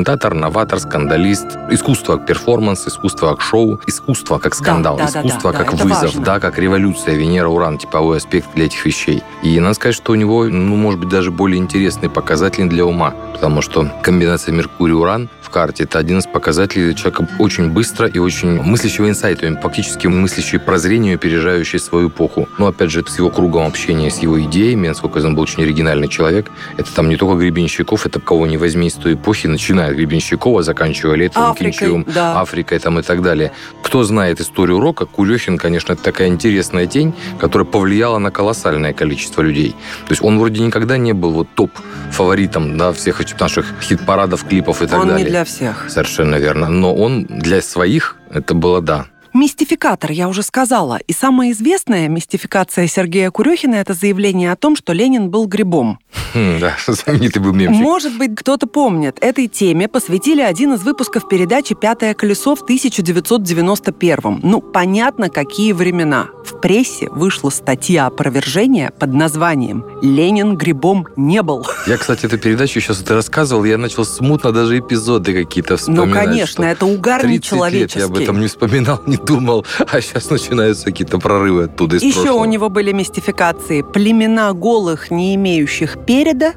Экспериментатор, 0.03 0.33
новатор, 0.33 0.79
скандалист. 0.81 1.57
Искусство 1.71 2.17
как 2.17 2.25
перформанс, 2.25 2.85
искусство 2.85 3.29
как 3.29 3.41
шоу, 3.41 3.79
искусство 3.87 4.37
как 4.37 4.53
скандал, 4.53 4.97
да, 4.97 5.09
да, 5.09 5.21
искусство 5.21 5.53
да, 5.53 5.59
как 5.59 5.77
да, 5.77 5.83
вызов, 5.85 6.03
важно. 6.03 6.25
да, 6.25 6.39
как 6.41 6.59
революция, 6.59 7.15
Венера, 7.15 7.47
Уран, 7.47 7.77
типовой 7.77 8.17
аспект 8.17 8.49
для 8.53 8.65
этих 8.65 8.85
вещей. 8.85 9.23
И 9.43 9.57
надо 9.61 9.75
сказать, 9.75 9.95
что 9.95 10.11
у 10.11 10.15
него, 10.15 10.43
ну, 10.43 10.75
может 10.75 10.99
быть, 10.99 11.07
даже 11.07 11.31
более 11.31 11.57
интересный 11.57 12.09
показатель 12.09 12.67
для 12.67 12.85
ума, 12.85 13.13
потому 13.31 13.61
что 13.61 13.89
комбинация 14.01 14.53
Меркурий-Уран 14.53 15.29
карте– 15.53 15.83
это 15.85 15.99
один 15.99 16.17
из 16.17 16.25
показателей 16.25 16.95
человека 16.95 17.27
очень 17.39 17.69
быстро 17.69 18.07
и 18.07 18.19
очень 18.19 18.61
мыслящего 18.61 19.07
инсайтами, 19.07 19.59
фактически 19.61 20.07
мыслящий 20.07 20.59
прозрению, 20.59 21.15
опережающий 21.15 21.79
свою 21.79 22.09
эпоху. 22.09 22.49
Но, 22.57 22.67
опять 22.67 22.91
же, 22.91 23.03
с 23.07 23.17
его 23.19 23.29
кругом 23.29 23.67
общения, 23.67 24.09
с 24.09 24.17
его 24.19 24.41
идеями, 24.41 24.87
насколько 24.87 25.19
я 25.19 25.21
знаю, 25.21 25.35
был 25.35 25.43
очень 25.43 25.63
оригинальный 25.63 26.07
человек. 26.07 26.51
Это 26.77 26.93
там 26.93 27.07
не 27.07 27.15
только 27.15 27.35
Гребенщиков, 27.39 28.05
это 28.05 28.19
кого 28.19 28.47
не 28.47 28.57
возьми 28.57 28.87
из 28.87 28.93
той 28.93 29.13
эпохи, 29.13 29.47
начиная 29.47 29.91
от 29.91 29.95
Гребенщикова, 29.95 30.63
заканчивая 30.63 31.15
Летовым, 31.15 31.51
Африкой, 31.51 31.71
Кинчевым, 31.71 32.05
да. 32.13 32.41
Африкой 32.41 32.79
там, 32.79 32.99
и 32.99 33.03
так 33.03 33.21
далее. 33.21 33.51
Кто 33.83 34.03
знает 34.03 34.41
историю 34.41 34.79
рока, 34.79 35.05
Курехин, 35.05 35.57
конечно, 35.57 35.93
это 35.93 36.03
такая 36.03 36.27
интересная 36.29 36.87
тень, 36.87 37.13
которая 37.39 37.65
повлияла 37.65 38.17
на 38.17 38.31
колоссальное 38.31 38.93
количество 38.93 39.41
людей. 39.43 39.75
То 40.07 40.11
есть 40.11 40.23
он 40.23 40.39
вроде 40.39 40.61
никогда 40.61 40.97
не 40.97 41.13
был 41.13 41.31
вот 41.31 41.47
топ-фаворитом 41.53 42.77
да, 42.77 42.91
всех 42.91 43.21
этих 43.21 43.39
наших 43.39 43.65
хит-парадов, 43.81 44.45
клипов 44.45 44.81
и 44.81 44.87
так 44.87 45.01
Он 45.01 45.09
далее. 45.09 45.25
не 45.25 45.29
для 45.29 45.42
всех. 45.43 45.89
Совершенно 45.89 46.35
верно. 46.35 46.69
Но 46.69 46.93
он 46.93 47.25
для 47.25 47.61
своих, 47.61 48.17
это 48.31 48.53
было 48.53 48.81
да. 48.81 49.07
Мистификатор, 49.33 50.11
я 50.11 50.29
уже 50.29 50.43
сказала. 50.43 50.99
И 51.07 51.11
самая 51.11 51.51
известная 51.51 52.07
мистификация 52.07 52.85
Сергея 52.85 53.31
Курехина– 53.31 53.75
это 53.75 53.95
заявление 53.95 54.51
о 54.51 54.55
том, 54.55 54.75
что 54.75 54.93
Ленин 54.93 55.31
был 55.31 55.47
грибом. 55.47 55.99
Хм, 56.33 56.59
да, 56.59 56.75
знаменитый 56.87 57.41
был 57.41 57.53
мемчик. 57.53 57.81
Может 57.81 58.17
быть, 58.17 58.35
кто-то 58.35 58.67
помнит. 58.67 59.17
Этой 59.21 59.47
теме 59.47 59.87
посвятили 59.87 60.41
один 60.41 60.73
из 60.73 60.83
выпусков 60.83 61.27
передачи 61.27 61.75
«Пятое 61.75 62.13
колесо» 62.13 62.55
в 62.55 62.61
1991 62.61 64.39
Ну, 64.43 64.61
понятно, 64.61 65.29
какие 65.29 65.73
времена. 65.73 66.27
В 66.45 66.59
прессе 66.59 67.09
вышла 67.09 67.49
статья 67.49 68.07
опровержения 68.07 68.91
под 68.91 69.13
названием 69.13 69.85
«Ленин 70.01 70.55
грибом 70.57 71.07
не 71.15 71.41
был». 71.41 71.65
Я, 71.87 71.97
кстати, 71.97 72.25
эту 72.25 72.37
передачу 72.37 72.79
сейчас 72.79 72.97
ты 72.99 73.13
рассказывал, 73.13 73.63
я 73.63 73.77
начал 73.77 74.05
смутно 74.05 74.51
даже 74.51 74.79
эпизоды 74.79 75.33
какие-то 75.33 75.77
вспоминать. 75.77 76.07
Ну, 76.07 76.13
конечно, 76.13 76.63
это 76.63 76.85
угар 76.85 77.21
30 77.21 77.37
нечеловеческий. 77.51 77.79
лет 77.79 77.95
я 77.95 78.05
об 78.05 78.17
этом 78.17 78.39
не 78.39 78.47
вспоминал, 78.47 79.01
не 79.07 79.17
думал, 79.17 79.65
а 79.79 80.01
сейчас 80.01 80.29
начинаются 80.29 80.85
какие-то 80.85 81.19
прорывы 81.19 81.63
оттуда 81.65 81.97
из 81.97 82.03
Еще 82.03 82.21
прошлого. 82.21 82.41
у 82.41 82.45
него 82.45 82.69
были 82.69 82.91
мистификации 82.91 83.81
племена 83.81 84.51
голых, 84.53 85.11
не 85.11 85.35
имеющих 85.35 86.02
переда 86.05 86.53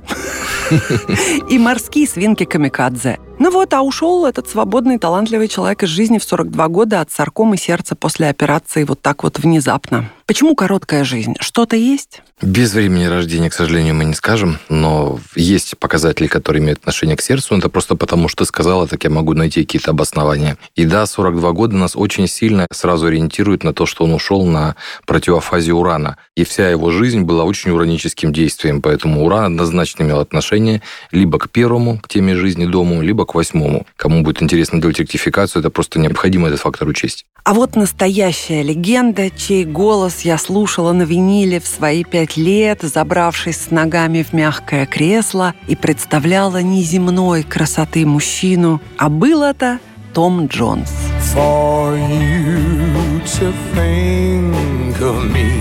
и 1.50 1.58
морские 1.58 2.06
свинки 2.06 2.44
камикадзе. 2.44 3.18
Ну 3.38 3.50
вот, 3.50 3.74
а 3.74 3.82
ушел 3.82 4.24
этот 4.24 4.48
свободный, 4.48 4.98
талантливый 4.98 5.48
человек 5.48 5.82
из 5.82 5.90
жизни 5.90 6.18
в 6.18 6.24
42 6.24 6.68
года 6.68 7.02
от 7.02 7.10
саркомы 7.10 7.58
сердца 7.58 7.94
после 7.94 8.28
операции 8.28 8.84
вот 8.84 9.02
так 9.02 9.24
вот 9.24 9.38
внезапно. 9.38 10.10
Почему 10.26 10.56
короткая 10.56 11.04
жизнь? 11.04 11.34
Что-то 11.38 11.76
есть? 11.76 12.22
Без 12.42 12.74
времени 12.74 13.04
рождения, 13.04 13.48
к 13.48 13.54
сожалению, 13.54 13.94
мы 13.94 14.04
не 14.04 14.14
скажем, 14.14 14.58
но 14.68 15.20
есть 15.36 15.78
показатели, 15.78 16.26
которые 16.26 16.62
имеют 16.62 16.80
отношение 16.80 17.16
к 17.16 17.22
сердцу. 17.22 17.56
Это 17.56 17.68
просто 17.68 17.94
потому, 17.94 18.28
что 18.28 18.44
ты 18.44 18.48
сказала, 18.48 18.88
так 18.88 19.04
я 19.04 19.10
могу 19.10 19.34
найти 19.34 19.62
какие-то 19.62 19.92
обоснования. 19.92 20.58
И 20.74 20.84
да, 20.84 21.06
42 21.06 21.52
года 21.52 21.76
нас 21.76 21.94
очень 21.94 22.26
сильно 22.26 22.66
сразу 22.72 23.06
ориентирует 23.06 23.62
на 23.62 23.72
то, 23.72 23.86
что 23.86 24.04
он 24.04 24.14
ушел 24.14 24.44
на 24.44 24.74
противофазе 25.06 25.72
урана. 25.72 26.16
И 26.34 26.44
вся 26.44 26.68
его 26.68 26.90
жизнь 26.90 27.22
была 27.22 27.44
очень 27.44 27.70
ураническим 27.70 28.32
действием, 28.32 28.82
поэтому 28.82 29.24
уран 29.24 29.44
однозначно 29.44 30.02
имел 30.02 30.18
отношение 30.18 30.82
либо 31.12 31.38
к 31.38 31.50
первому, 31.50 32.00
к 32.00 32.08
теме 32.08 32.34
жизни 32.34 32.66
дому, 32.66 33.00
либо 33.00 33.25
к 33.26 33.34
восьмому. 33.34 33.86
Кому 33.96 34.22
будет 34.22 34.42
интересно 34.42 34.80
делать 34.80 34.98
ректификацию, 34.98 35.60
это 35.60 35.70
просто 35.70 35.98
необходимо 35.98 36.48
этот 36.48 36.60
фактор 36.60 36.88
учесть. 36.88 37.26
А 37.44 37.54
вот 37.54 37.76
настоящая 37.76 38.62
легенда, 38.62 39.30
чей 39.30 39.64
голос 39.64 40.22
я 40.22 40.38
слушала 40.38 40.92
на 40.92 41.02
виниле 41.02 41.60
в 41.60 41.66
свои 41.66 42.02
пять 42.02 42.36
лет, 42.36 42.80
забравшись 42.82 43.60
с 43.60 43.70
ногами 43.70 44.24
в 44.24 44.32
мягкое 44.32 44.86
кресло 44.86 45.54
и 45.68 45.76
представляла 45.76 46.62
неземной 46.62 47.42
красоты 47.42 48.04
мужчину. 48.06 48.80
А 48.98 49.08
был 49.08 49.42
это 49.42 49.78
Том 50.12 50.46
Джонс. 50.46 50.90
For 51.34 51.96
you 51.96 53.20
to 53.20 53.52
think 53.74 55.00
of 55.00 55.30
me, 55.30 55.60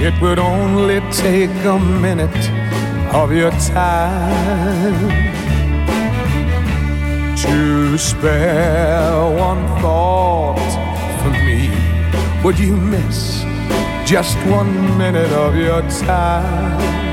it 0.00 0.14
would 0.22 0.38
only 0.38 1.00
take 1.12 1.50
a 1.64 1.78
minute 1.78 2.50
of 3.12 3.32
your 3.32 3.52
time 3.72 5.28
to 7.42 7.96
spare 7.96 9.12
one 9.38 9.64
thought 9.80 10.58
for 11.22 11.30
me. 11.30 11.70
Would 12.42 12.58
you 12.58 12.76
miss 12.76 13.42
just 14.04 14.36
one 14.48 14.98
minute 14.98 15.30
of 15.30 15.54
your 15.54 15.82
time? 16.00 17.07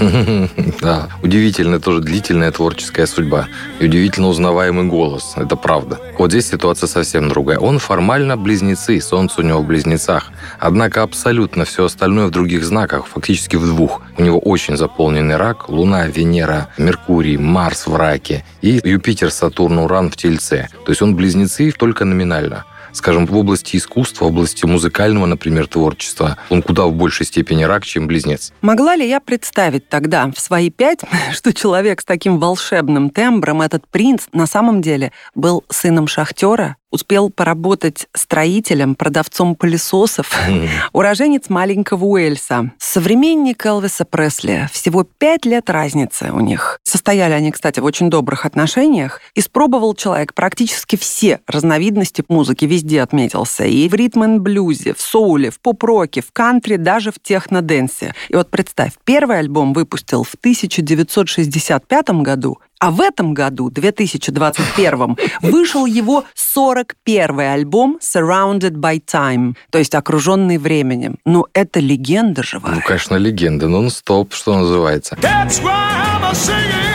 Да, 0.80 1.08
удивительная 1.22 1.78
тоже 1.78 2.00
длительная 2.00 2.50
творческая 2.50 3.06
судьба. 3.06 3.48
И 3.80 3.86
удивительно 3.86 4.28
узнаваемый 4.28 4.84
голос. 4.84 5.34
Это 5.36 5.56
правда. 5.56 5.98
Вот 6.18 6.30
здесь 6.30 6.48
ситуация 6.48 6.86
совсем 6.86 7.28
другая. 7.28 7.58
Он 7.58 7.78
формально 7.78 8.36
близнецы, 8.36 9.00
солнце 9.00 9.40
у 9.40 9.44
него 9.44 9.60
в 9.60 9.66
близнецах. 9.66 10.30
Однако 10.58 11.02
абсолютно 11.02 11.64
все 11.64 11.84
остальное 11.84 12.26
в 12.26 12.30
других 12.30 12.64
знаках, 12.64 13.06
фактически 13.06 13.56
в 13.56 13.66
двух. 13.66 14.02
У 14.18 14.22
него 14.22 14.38
очень 14.38 14.76
заполненный 14.76 15.36
рак, 15.36 15.68
Луна, 15.68 16.06
Венера, 16.06 16.68
Меркурий, 16.78 17.36
Марс 17.36 17.86
в 17.86 17.96
раке 17.96 18.44
и 18.62 18.80
Юпитер, 18.84 19.30
Сатурн, 19.30 19.78
Уран 19.78 20.10
в 20.10 20.16
Тельце. 20.16 20.68
То 20.84 20.92
есть 20.92 21.02
он 21.02 21.16
близнецы 21.16 21.72
только 21.72 22.04
номинально 22.04 22.64
скажем, 22.94 23.26
в 23.26 23.36
области 23.36 23.76
искусства, 23.76 24.24
в 24.24 24.28
области 24.28 24.64
музыкального, 24.64 25.26
например, 25.26 25.66
творчества, 25.66 26.38
он 26.48 26.62
куда 26.62 26.86
в 26.86 26.94
большей 26.94 27.26
степени 27.26 27.64
рак, 27.64 27.84
чем 27.84 28.06
близнец. 28.06 28.52
Могла 28.62 28.96
ли 28.96 29.06
я 29.06 29.20
представить 29.20 29.88
тогда, 29.88 30.30
в 30.34 30.40
свои 30.40 30.70
пять, 30.70 31.00
что 31.32 31.52
человек 31.52 32.00
с 32.00 32.04
таким 32.04 32.38
волшебным 32.38 33.10
тембром, 33.10 33.60
этот 33.60 33.86
принц, 33.88 34.22
на 34.32 34.46
самом 34.46 34.80
деле 34.80 35.12
был 35.34 35.64
сыном 35.68 36.06
шахтера, 36.06 36.76
успел 36.94 37.28
поработать 37.28 38.06
строителем, 38.14 38.94
продавцом 38.94 39.56
пылесосов, 39.56 40.30
уроженец 40.92 41.48
маленького 41.48 42.04
Уэльса, 42.04 42.70
современник 42.78 43.66
Элвиса 43.66 44.04
Пресли. 44.04 44.68
Всего 44.72 45.02
пять 45.02 45.44
лет 45.44 45.68
разницы 45.68 46.30
у 46.32 46.38
них. 46.38 46.78
Состояли 46.84 47.32
они, 47.32 47.50
кстати, 47.50 47.80
в 47.80 47.84
очень 47.84 48.10
добрых 48.10 48.46
отношениях. 48.46 49.20
Испробовал 49.34 49.94
человек 49.94 50.34
практически 50.34 50.94
все 50.94 51.40
разновидности 51.48 52.24
музыки, 52.28 52.64
везде 52.64 53.02
отметился. 53.02 53.64
И 53.64 53.88
в 53.88 53.94
ритм-н-блюзе, 53.94 54.94
в 54.94 55.00
соуле, 55.00 55.50
в 55.50 55.58
поп-роке, 55.58 56.22
в 56.22 56.30
кантри, 56.32 56.76
даже 56.76 57.10
в 57.10 57.18
техно-денсе. 57.20 58.14
И 58.28 58.36
вот 58.36 58.50
представь, 58.50 58.92
первый 59.04 59.40
альбом 59.40 59.72
выпустил 59.72 60.22
в 60.22 60.34
1965 60.34 62.10
году, 62.22 62.60
а 62.84 62.90
в 62.90 63.00
этом 63.00 63.32
году, 63.32 63.70
2021, 63.70 65.16
вышел 65.40 65.86
его 65.86 66.24
41-й 66.36 67.54
альбом 67.54 67.98
Surrounded 67.98 68.72
by 68.72 69.02
Time, 69.02 69.54
то 69.70 69.78
есть 69.78 69.94
окруженный 69.94 70.58
временем. 70.58 71.16
Ну, 71.24 71.46
это 71.54 71.80
легенда 71.80 72.42
живая. 72.42 72.74
Ну, 72.74 72.82
конечно, 72.86 73.16
легенда. 73.16 73.68
Нон-стоп, 73.68 74.34
что 74.34 74.54
называется. 74.58 75.16
That's 75.22 75.62
why 75.62 75.72
I'm 75.72 76.24
a 76.24 76.34
singing. 76.34 76.93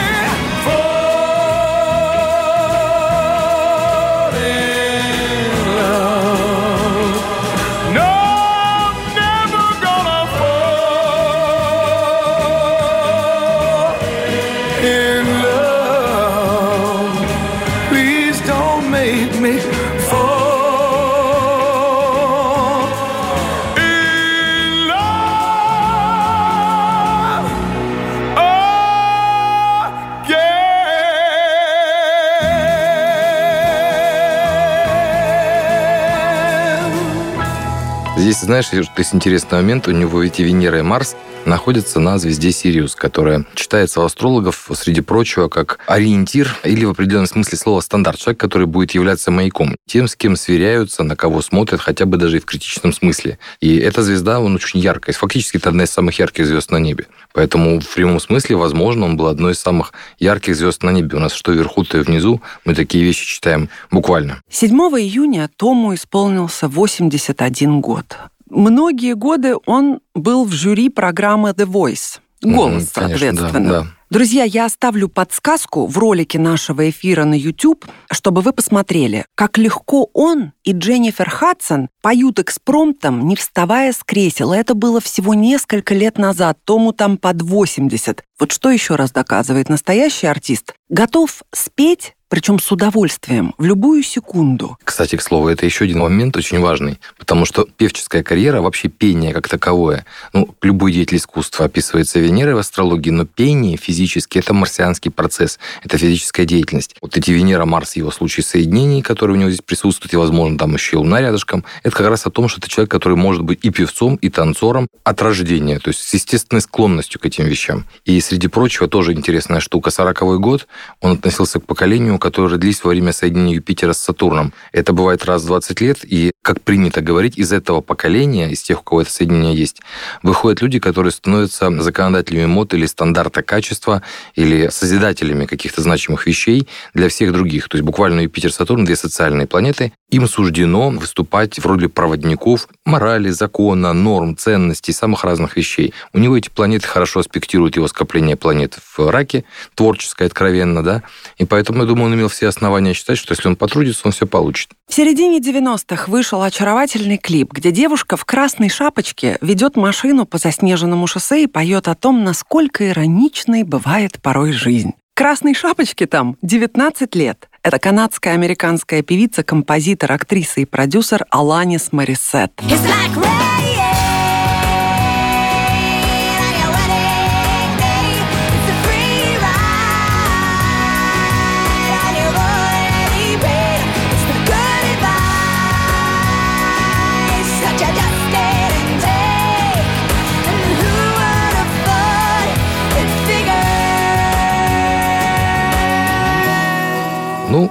Знаешь, 38.50 38.72
есть 38.72 39.14
интересный 39.14 39.58
момент. 39.58 39.86
У 39.86 39.92
него 39.92 40.24
эти 40.24 40.42
Венера 40.42 40.80
и 40.80 40.82
Марс 40.82 41.14
находятся 41.44 42.00
на 42.00 42.18
звезде 42.18 42.50
Сириус, 42.50 42.96
которая 42.96 43.44
считается 43.54 44.00
у 44.00 44.04
астрологов, 44.04 44.68
среди 44.74 45.02
прочего, 45.02 45.46
как 45.46 45.78
ориентир 45.86 46.56
или 46.64 46.84
в 46.84 46.90
определенном 46.90 47.28
смысле 47.28 47.56
слова 47.56 47.80
стандарт. 47.80 48.18
Человек, 48.18 48.40
который 48.40 48.66
будет 48.66 48.90
являться 48.90 49.30
маяком. 49.30 49.76
Тем, 49.86 50.08
с 50.08 50.16
кем 50.16 50.34
сверяются, 50.34 51.04
на 51.04 51.14
кого 51.14 51.42
смотрят, 51.42 51.80
хотя 51.80 52.06
бы 52.06 52.16
даже 52.16 52.38
и 52.38 52.40
в 52.40 52.44
критичном 52.44 52.92
смысле. 52.92 53.38
И 53.60 53.76
эта 53.76 54.02
звезда, 54.02 54.40
он 54.40 54.56
очень 54.56 54.80
яркая. 54.80 55.14
Фактически, 55.14 55.58
это 55.58 55.68
одна 55.68 55.84
из 55.84 55.90
самых 55.90 56.18
ярких 56.18 56.44
звезд 56.44 56.72
на 56.72 56.78
небе. 56.78 57.06
Поэтому 57.32 57.78
в 57.78 57.94
прямом 57.94 58.18
смысле, 58.18 58.56
возможно, 58.56 59.04
он 59.04 59.16
был 59.16 59.28
одной 59.28 59.52
из 59.52 59.60
самых 59.60 59.92
ярких 60.18 60.56
звезд 60.56 60.82
на 60.82 60.90
небе. 60.90 61.16
У 61.16 61.20
нас 61.20 61.32
что 61.34 61.52
вверху, 61.52 61.84
то 61.84 61.98
и 61.98 62.00
внизу. 62.00 62.42
Мы 62.64 62.74
такие 62.74 63.04
вещи 63.04 63.24
читаем 63.26 63.68
буквально. 63.92 64.42
7 64.50 64.76
июня 64.98 65.48
Тому 65.56 65.94
исполнился 65.94 66.66
81 66.66 67.80
год. 67.80 68.16
Многие 68.50 69.14
годы 69.14 69.54
он 69.66 70.00
был 70.14 70.44
в 70.44 70.52
жюри 70.52 70.88
программы 70.88 71.50
The 71.50 71.66
Voice. 71.66 72.18
Голос, 72.42 72.84
Мгм, 72.84 72.88
конечно, 72.94 73.18
соответственно. 73.36 73.70
да, 73.70 73.80
да. 73.82 73.86
Друзья, 74.10 74.42
я 74.42 74.64
оставлю 74.64 75.08
подсказку 75.08 75.86
в 75.86 75.96
ролике 75.96 76.38
нашего 76.40 76.90
эфира 76.90 77.24
на 77.24 77.34
YouTube, 77.34 77.84
чтобы 78.10 78.40
вы 78.40 78.52
посмотрели, 78.52 79.24
как 79.36 79.56
легко 79.56 80.08
он 80.14 80.52
и 80.64 80.72
Дженнифер 80.72 81.30
Хадсон 81.30 81.90
поют 82.02 82.40
экспромтом, 82.40 83.28
не 83.28 83.36
вставая 83.36 83.92
с 83.92 84.02
кресела. 84.02 84.54
Это 84.54 84.74
было 84.74 85.00
всего 85.00 85.34
несколько 85.34 85.94
лет 85.94 86.18
назад, 86.18 86.58
Тому 86.64 86.92
там 86.92 87.18
под 87.18 87.42
80. 87.42 88.24
Вот 88.40 88.50
что 88.50 88.70
еще 88.70 88.96
раз 88.96 89.12
доказывает 89.12 89.68
настоящий 89.68 90.26
артист? 90.26 90.74
Готов 90.88 91.42
спеть 91.54 92.14
причем 92.30 92.60
с 92.60 92.70
удовольствием, 92.70 93.54
в 93.58 93.64
любую 93.64 94.04
секунду. 94.04 94.78
Кстати, 94.84 95.16
к 95.16 95.22
слову, 95.22 95.48
это 95.48 95.66
еще 95.66 95.84
один 95.84 95.98
момент 95.98 96.36
очень 96.36 96.60
важный, 96.60 97.00
потому 97.18 97.44
что 97.44 97.64
певческая 97.76 98.22
карьера, 98.22 98.62
вообще 98.62 98.88
пение 98.88 99.34
как 99.34 99.48
таковое, 99.48 100.06
ну, 100.32 100.54
любой 100.62 100.92
деятель 100.92 101.16
искусства 101.16 101.66
описывается 101.66 102.20
Венерой 102.20 102.54
в 102.54 102.58
астрологии, 102.58 103.10
но 103.10 103.26
пение 103.26 103.76
физически– 103.76 104.38
это 104.38 104.54
марсианский 104.54 105.10
процесс, 105.10 105.58
это 105.82 105.98
физическая 105.98 106.46
деятельность. 106.46 106.94
Вот 107.02 107.16
эти 107.16 107.32
Венера, 107.32 107.64
Марс, 107.64 107.96
его 107.96 108.12
случаи 108.12 108.42
соединений, 108.42 109.02
которые 109.02 109.36
у 109.36 109.40
него 109.40 109.50
здесь 109.50 109.62
присутствуют, 109.62 110.14
и, 110.14 110.16
возможно, 110.16 110.56
там 110.56 110.74
еще 110.74 110.96
и 110.96 110.98
Луна 110.98 111.20
рядышком, 111.20 111.64
это 111.82 111.96
как 111.96 112.06
раз 112.06 112.26
о 112.26 112.30
том, 112.30 112.48
что 112.48 112.60
это 112.60 112.70
человек, 112.70 112.92
который 112.92 113.16
может 113.16 113.42
быть 113.42 113.58
и 113.62 113.70
певцом, 113.70 114.14
и 114.14 114.28
танцором 114.28 114.86
от 115.02 115.20
рождения, 115.20 115.80
то 115.80 115.88
есть 115.88 116.02
с 116.02 116.14
естественной 116.14 116.62
склонностью 116.62 117.20
к 117.20 117.26
этим 117.26 117.46
вещам. 117.46 117.86
И, 118.04 118.20
среди 118.20 118.46
прочего, 118.46 118.86
тоже 118.86 119.14
интересная 119.14 119.58
штука. 119.58 119.90
40 119.90 120.40
год 120.40 120.68
он 121.00 121.12
относился 121.12 121.58
к 121.58 121.66
поколению, 121.66 122.19
которые 122.20 122.52
родились 122.52 122.84
во 122.84 122.90
время 122.90 123.12
соединения 123.12 123.56
Юпитера 123.56 123.92
с 123.92 123.98
Сатурном. 123.98 124.52
Это 124.72 124.92
бывает 124.92 125.24
раз 125.24 125.42
в 125.42 125.46
20 125.46 125.80
лет, 125.80 125.98
и, 126.04 126.30
как 126.42 126.60
принято 126.60 127.00
говорить, 127.00 127.36
из 127.36 127.52
этого 127.52 127.80
поколения, 127.80 128.50
из 128.50 128.62
тех, 128.62 128.80
у 128.80 128.84
кого 128.84 129.02
это 129.02 129.10
соединение 129.10 129.56
есть, 129.56 129.80
выходят 130.22 130.62
люди, 130.62 130.78
которые 130.78 131.10
становятся 131.10 131.70
законодателями 131.80 132.46
мод 132.46 132.74
или 132.74 132.86
стандарта 132.86 133.42
качества, 133.42 134.02
или 134.34 134.68
созидателями 134.68 135.46
каких-то 135.46 135.82
значимых 135.82 136.26
вещей 136.26 136.68
для 136.94 137.08
всех 137.08 137.32
других. 137.32 137.68
То 137.68 137.76
есть 137.76 137.84
буквально 137.84 138.20
Юпитер, 138.20 138.52
Сатурн, 138.52 138.84
две 138.84 138.96
социальные 138.96 139.46
планеты, 139.46 139.92
им 140.10 140.28
суждено 140.28 140.90
выступать 140.90 141.58
в 141.58 141.66
роли 141.66 141.86
проводников 141.86 142.68
морали, 142.84 143.30
закона, 143.30 143.92
норм, 143.92 144.36
ценностей, 144.36 144.92
самых 144.92 145.24
разных 145.24 145.56
вещей. 145.56 145.94
У 146.12 146.18
него 146.18 146.36
эти 146.36 146.48
планеты 146.48 146.86
хорошо 146.86 147.20
аспектируют 147.20 147.76
его 147.76 147.88
скопление 147.88 148.36
планет 148.36 148.78
в 148.96 149.10
раке, 149.10 149.44
творческое, 149.74 150.26
откровенно, 150.26 150.82
да, 150.82 151.02
и 151.38 151.44
поэтому, 151.44 151.80
я 151.80 151.86
думаю, 151.86 152.06
он 152.06 152.14
имел 152.14 152.28
все 152.28 152.48
основания 152.48 152.94
считать, 152.94 153.18
что 153.18 153.32
если 153.32 153.48
он 153.48 153.56
потрудится, 153.56 154.02
он 154.04 154.12
все 154.12 154.26
получит. 154.26 154.70
В 154.88 154.94
середине 154.94 155.38
90-х 155.38 156.10
вышел 156.10 156.42
очаровательный 156.42 157.18
клип, 157.18 157.52
где 157.52 157.70
девушка 157.70 158.16
в 158.16 158.24
красной 158.24 158.68
шапочке 158.68 159.38
ведет 159.40 159.76
машину 159.76 160.26
по 160.26 160.38
заснеженному 160.38 161.06
шоссе 161.06 161.44
и 161.44 161.46
поет 161.46 161.88
о 161.88 161.94
том, 161.94 162.24
насколько 162.24 162.88
ироничной 162.88 163.62
бывает 163.62 164.20
порой 164.20 164.52
жизнь. 164.52 164.94
Красной 165.20 165.52
шапочке 165.52 166.06
там 166.06 166.38
19 166.40 167.14
лет. 167.14 167.50
Это 167.62 167.78
канадская 167.78 168.32
американская 168.32 169.02
певица, 169.02 169.42
композитор, 169.42 170.12
актриса 170.12 170.62
и 170.62 170.64
продюсер 170.64 171.26
Аланис 171.28 171.92
Морисет. 171.92 172.58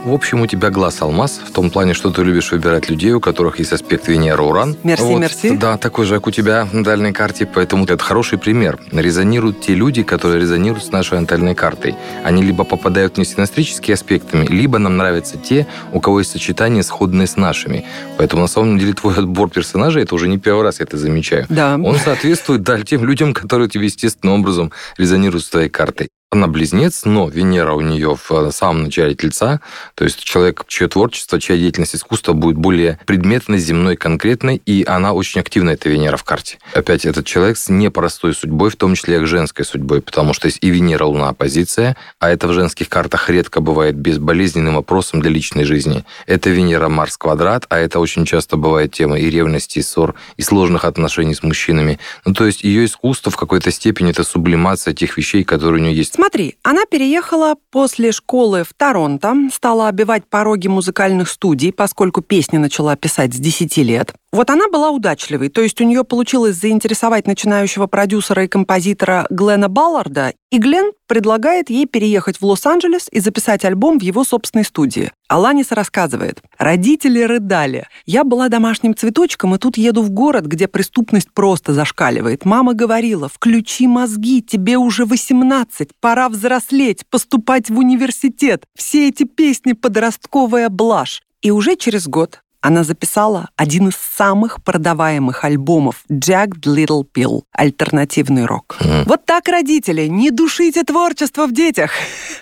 Ну, 0.05 0.11
в 0.11 0.15
общем, 0.15 0.41
у 0.41 0.47
тебя 0.47 0.69
глаз 0.69 1.01
алмаз, 1.01 1.41
в 1.45 1.51
том 1.51 1.69
плане, 1.69 1.93
что 1.93 2.09
ты 2.09 2.23
любишь 2.23 2.51
выбирать 2.51 2.89
людей, 2.89 3.11
у 3.11 3.19
которых 3.19 3.59
есть 3.59 3.73
аспект 3.73 4.07
Венера-Уран. 4.07 4.77
Мерси, 4.83 5.03
вот, 5.03 5.19
мерси. 5.19 5.57
Да, 5.57 5.77
такой 5.77 6.05
же, 6.05 6.15
как 6.15 6.27
у 6.27 6.31
тебя 6.31 6.67
на 6.71 6.79
натальной 6.79 7.11
карте, 7.11 7.45
поэтому 7.45 7.83
это 7.83 8.01
хороший 8.01 8.37
пример. 8.37 8.79
Резонируют 8.93 9.59
те 9.59 9.75
люди, 9.75 10.03
которые 10.03 10.39
резонируют 10.39 10.85
с 10.85 10.91
нашей 10.91 11.19
натальной 11.19 11.53
картой. 11.53 11.95
Они 12.23 12.41
либо 12.41 12.63
попадают 12.63 13.15
в 13.15 13.17
несинастрические 13.17 13.95
аспектами, 13.95 14.45
либо 14.45 14.79
нам 14.79 14.95
нравятся 14.95 15.37
те, 15.37 15.67
у 15.91 15.99
кого 15.99 16.19
есть 16.19 16.31
сочетание, 16.31 16.81
сходные 16.81 17.27
с 17.27 17.35
нашими. 17.35 17.85
Поэтому, 18.17 18.43
на 18.43 18.47
самом 18.47 18.79
деле, 18.79 18.93
твой 18.93 19.15
отбор 19.15 19.49
персонажей, 19.49 20.03
это 20.03 20.15
уже 20.15 20.29
не 20.29 20.37
первый 20.37 20.63
раз 20.63 20.79
я 20.79 20.85
это 20.85 20.97
замечаю. 20.97 21.45
Да. 21.49 21.75
Он 21.75 21.97
соответствует 21.97 22.63
да, 22.63 22.81
тем 22.83 23.03
людям, 23.03 23.33
которые 23.33 23.67
тебе 23.67 23.85
естественным 23.85 24.39
образом 24.39 24.71
резонируют 24.97 25.43
с 25.43 25.49
твоей 25.49 25.69
картой. 25.69 26.09
Она 26.31 26.45
близнец, 26.45 27.05
но 27.05 27.27
Венера 27.27 27.73
у 27.73 27.81
нее 27.81 28.15
в 28.15 28.31
э, 28.31 28.51
самом 28.51 28.83
начале 28.83 29.15
Тельца, 29.15 29.61
то 29.95 30.03
есть 30.03 30.23
человек, 30.23 30.63
чье 30.67 30.87
творчество, 30.87 31.41
чья 31.41 31.57
деятельность 31.57 31.95
искусства 31.95 32.33
будет 32.33 32.55
более 32.55 32.99
предметной, 33.07 33.57
земной, 33.57 33.95
конкретной, 33.95 34.61
и 34.63 34.85
она 34.87 35.13
очень 35.13 35.41
активна, 35.41 35.71
эта 35.71 35.89
Венера 35.89 36.17
в 36.17 36.23
карте. 36.23 36.59
Опять 36.75 37.05
этот 37.05 37.25
человек 37.25 37.57
с 37.57 37.69
непростой 37.69 38.35
судьбой, 38.35 38.69
в 38.69 38.75
том 38.75 38.93
числе 38.93 39.19
и 39.19 39.25
женской 39.25 39.65
судьбой, 39.65 40.03
потому 40.03 40.33
что 40.33 40.45
есть 40.45 40.59
и 40.61 40.69
Венера, 40.69 41.05
Луна, 41.05 41.29
оппозиция, 41.29 41.97
а 42.19 42.29
это 42.29 42.47
в 42.47 42.53
женских 42.53 42.89
картах 42.89 43.27
редко 43.31 43.59
бывает 43.59 43.95
безболезненным 43.95 44.75
вопросом 44.75 45.21
для 45.21 45.31
личной 45.31 45.63
жизни. 45.63 46.05
Это 46.27 46.51
Венера, 46.51 46.89
Марс, 46.89 47.17
квадрат, 47.17 47.65
а 47.69 47.79
это 47.79 47.99
очень 47.99 48.25
часто 48.25 48.55
бывает 48.55 48.91
тема 48.91 49.17
и 49.17 49.31
ревности, 49.31 49.79
и 49.79 49.81
ссор, 49.81 50.13
и 50.37 50.43
сложных 50.43 50.85
отношений 50.85 51.33
с 51.33 51.41
мужчинами. 51.41 51.97
Ну, 52.23 52.35
то 52.35 52.45
есть 52.45 52.63
ее 52.63 52.85
искусство 52.85 53.31
в 53.31 53.35
какой-то 53.35 53.71
степени 53.71 54.11
это 54.11 54.23
сублимация 54.23 54.93
тех 54.93 55.17
вещей, 55.17 55.43
которые 55.43 55.81
у 55.81 55.83
нее 55.85 55.95
есть 55.95 56.18
Смотри, 56.19 56.57
она 56.63 56.85
переехала 56.85 57.55
после 57.71 58.11
школы 58.11 58.65
в 58.65 58.73
Торонто, 58.73 59.33
стала 59.53 59.87
обивать 59.87 60.25
пороги 60.27 60.67
музыкальных 60.67 61.29
студий, 61.29 61.71
поскольку 61.71 62.21
песни 62.21 62.57
начала 62.57 62.97
писать 62.97 63.33
с 63.33 63.37
10 63.37 63.77
лет. 63.77 64.13
Вот 64.33 64.49
она 64.49 64.67
была 64.67 64.89
удачливой, 64.89 65.47
то 65.47 65.61
есть 65.61 65.79
у 65.79 65.85
нее 65.85 66.03
получилось 66.03 66.57
заинтересовать 66.57 67.25
начинающего 67.25 67.87
продюсера 67.87 68.43
и 68.43 68.49
композитора 68.49 69.27
Глена 69.29 69.69
Балларда, 69.69 70.33
и 70.51 70.57
Глен 70.57 70.91
предлагает 71.09 71.71
ей 71.71 71.87
переехать 71.87 72.39
в 72.39 72.45
Лос-Анджелес 72.45 73.07
и 73.11 73.19
записать 73.19 73.65
альбом 73.65 73.97
в 73.97 74.03
его 74.03 74.23
собственной 74.23 74.63
студии. 74.63 75.11
Аланис 75.27 75.71
рассказывает, 75.71 76.41
родители 76.59 77.21
рыдали. 77.21 77.87
Я 78.05 78.23
была 78.23 78.47
домашним 78.47 78.95
цветочком, 78.95 79.55
и 79.55 79.57
тут 79.57 79.75
еду 79.77 80.03
в 80.03 80.11
город, 80.11 80.45
где 80.45 80.67
преступность 80.67 81.31
просто 81.33 81.73
зашкаливает. 81.73 82.45
Мама 82.45 82.75
говорила, 82.75 83.27
включи 83.27 83.87
мозги, 83.87 84.43
тебе 84.43 84.77
уже 84.77 85.05
18, 85.05 85.89
пора 85.99 86.29
взрослеть, 86.29 87.03
поступать 87.09 87.71
в 87.71 87.79
университет. 87.79 88.65
Все 88.77 89.09
эти 89.09 89.23
песни 89.23 89.73
подростковая 89.73 90.69
блажь. 90.69 91.23
И 91.41 91.51
уже 91.51 91.75
через 91.75 92.07
год 92.07 92.41
она 92.61 92.83
записала 92.83 93.49
один 93.55 93.89
из 93.89 93.95
самых 93.95 94.63
продаваемых 94.63 95.43
альбомов 95.43 96.03
«Jagged 96.09 96.63
Little 96.65 97.03
Pill»— 97.03 97.43
альтернативный 97.53 98.45
рок. 98.45 98.77
Мгм. 98.79 99.03
Вот 99.05 99.25
так, 99.25 99.47
родители, 99.47 100.07
не 100.07 100.31
душите 100.31 100.83
творчество 100.83 101.47
в 101.47 101.53
детях. 101.53 101.91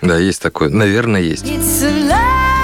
Да, 0.01 0.17
есть 0.17 0.41
такое. 0.41 0.69
Наверное, 0.69 1.21
есть. 1.21 1.45
It's 1.45 1.83
a 1.83 2.56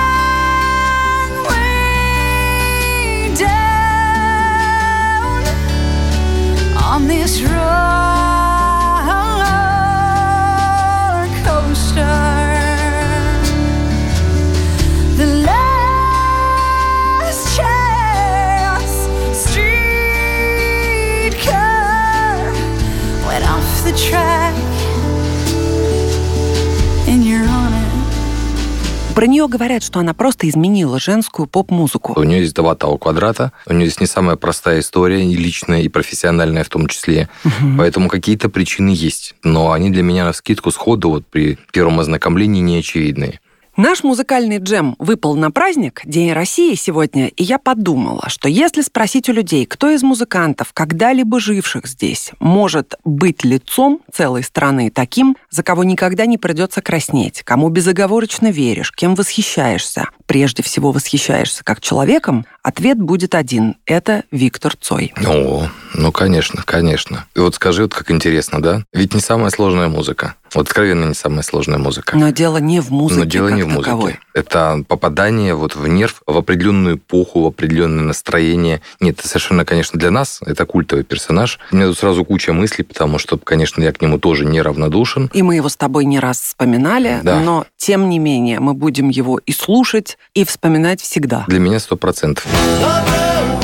нее 29.44 29.50
говорят, 29.50 29.84
что 29.84 30.00
она 30.00 30.14
просто 30.14 30.48
изменила 30.50 31.00
женскую 31.00 31.48
поп-музыку. 31.48 32.14
У 32.16 32.24
нее 32.24 32.42
есть 32.42 32.56
два 32.56 32.76
Тау 32.76 32.98
квадрата, 32.98 33.52
у 33.66 33.74
нее 33.74 33.86
есть 33.86 34.00
не 34.00 34.08
самая 34.08 34.36
простая 34.36 34.80
история, 34.80 35.26
и 35.26 35.36
личная, 35.36 35.82
и 35.82 35.90
профессиональная 35.90 36.64
в 36.64 36.70
том 36.70 36.88
числе. 36.88 37.30
Поэтому 37.78 38.10
какие-то 38.10 38.50
причины 38.50 38.94
есть. 38.96 39.36
Но 39.44 39.72
они 39.72 39.90
для 39.90 40.04
меня 40.04 40.26
на 40.26 40.34
скидку 40.34 40.72
сходу 40.72 41.10
вот 41.10 41.26
при 41.26 41.58
первом 41.72 42.00
ознакомлении 42.00 42.62
не 42.62 42.78
очевидные. 42.78 43.40
Наш 43.76 44.04
музыкальный 44.04 44.60
джем 44.60 44.96
выпал 45.00 45.36
на 45.36 45.50
праздник, 45.50 46.02
День 46.06 46.32
России 46.32 46.76
сегодня, 46.76 47.30
и 47.30 47.44
я 47.44 47.58
подумала, 47.58 48.26
что 48.28 48.48
если 48.48 48.82
спросить 48.82 49.30
у 49.30 49.34
людей, 49.34 49.66
кто 49.66 49.90
из 49.90 50.04
музыкантов, 50.04 50.74
когда-либо 50.74 51.40
живших 51.40 51.88
здесь, 51.88 52.34
может 52.40 52.94
быть 53.04 53.44
лицом 53.44 54.02
целой 54.14 54.44
страны 54.44 54.92
таким, 54.94 55.36
за 55.50 55.64
кого 55.64 55.84
никогда 55.84 56.28
не 56.28 56.38
придется 56.38 56.84
краснеть, 56.84 57.42
кому 57.42 57.70
безоговорочно 57.70 58.52
веришь, 58.52 58.92
кем 58.92 59.16
восхищаешься, 59.16 60.10
прежде 60.28 60.62
всего 60.62 60.92
восхищаешься 60.92 61.64
как 61.64 61.82
человеком, 61.82 62.46
Ответ 62.64 62.98
будет 62.98 63.36
один. 63.36 63.76
Это 63.86 64.24
Виктор 64.32 64.74
Цой. 64.80 65.14
О, 65.28 65.68
ну, 65.96 66.12
конечно, 66.14 66.64
конечно. 66.66 67.26
И 67.36 67.40
вот 67.40 67.56
скажи, 67.56 67.84
вот 67.84 67.94
как 67.94 68.10
интересно, 68.10 68.62
да? 68.62 68.86
Ведь 68.94 69.14
не 69.14 69.20
самая 69.20 69.50
сложная 69.50 69.90
музыка. 69.90 70.36
Вот 70.56 70.68
откровенно 70.68 71.06
не 71.06 71.14
самая 71.16 71.42
сложная 71.42 71.80
музыка. 71.80 72.16
Но 72.16 72.30
дело 72.30 72.58
не 72.58 72.80
в 72.80 72.92
музыке 72.92 73.20
Но 73.20 73.26
дело 73.26 73.48
не 73.50 73.64
в 73.64 73.68
музыке. 73.68 73.86
таковой. 73.86 74.20
Это 74.36 74.84
попадание 74.88 75.56
вот 75.56 75.76
в 75.76 75.88
нерв, 75.88 76.22
в 76.28 76.38
определенную 76.38 76.98
эпоху, 76.98 77.42
в 77.42 77.48
определенное 77.48 78.04
настроение. 78.04 78.82
Нет, 79.00 79.20
это 79.20 79.28
совершенно, 79.28 79.66
конечно, 79.66 80.00
для 80.00 80.12
нас 80.12 80.40
это 80.46 80.66
культовый 80.68 81.04
персонаж. 81.04 81.60
У 81.72 81.76
меня 81.76 81.88
тут 81.88 81.98
сразу 81.98 82.24
куча 82.24 82.54
мыслей, 82.54 82.84
потому 82.86 83.18
что, 83.18 83.38
конечно, 83.40 83.82
я 83.84 83.92
к 83.92 84.02
нему 84.02 84.20
тоже 84.20 84.46
неравнодушен. 84.46 85.32
И 85.34 85.42
мы 85.42 85.56
его 85.56 85.70
с 85.70 85.76
тобой 85.76 86.06
не 86.06 86.20
раз 86.20 86.40
вспоминали, 86.40 87.20
Да. 87.24 87.40
но 87.40 87.66
тем 87.76 88.08
не 88.08 88.20
менее 88.20 88.60
мы 88.60 88.74
будем 88.76 89.10
его 89.10 89.40
и 89.40 89.52
слушать, 89.52 90.18
и 90.36 90.46
вспоминать 90.46 91.02
всегда. 91.02 91.46
Для 91.48 91.60
меня 91.60 91.80
сто 91.80 91.98
процентов. 91.98 92.46
The 92.54 92.60
road 92.82 93.63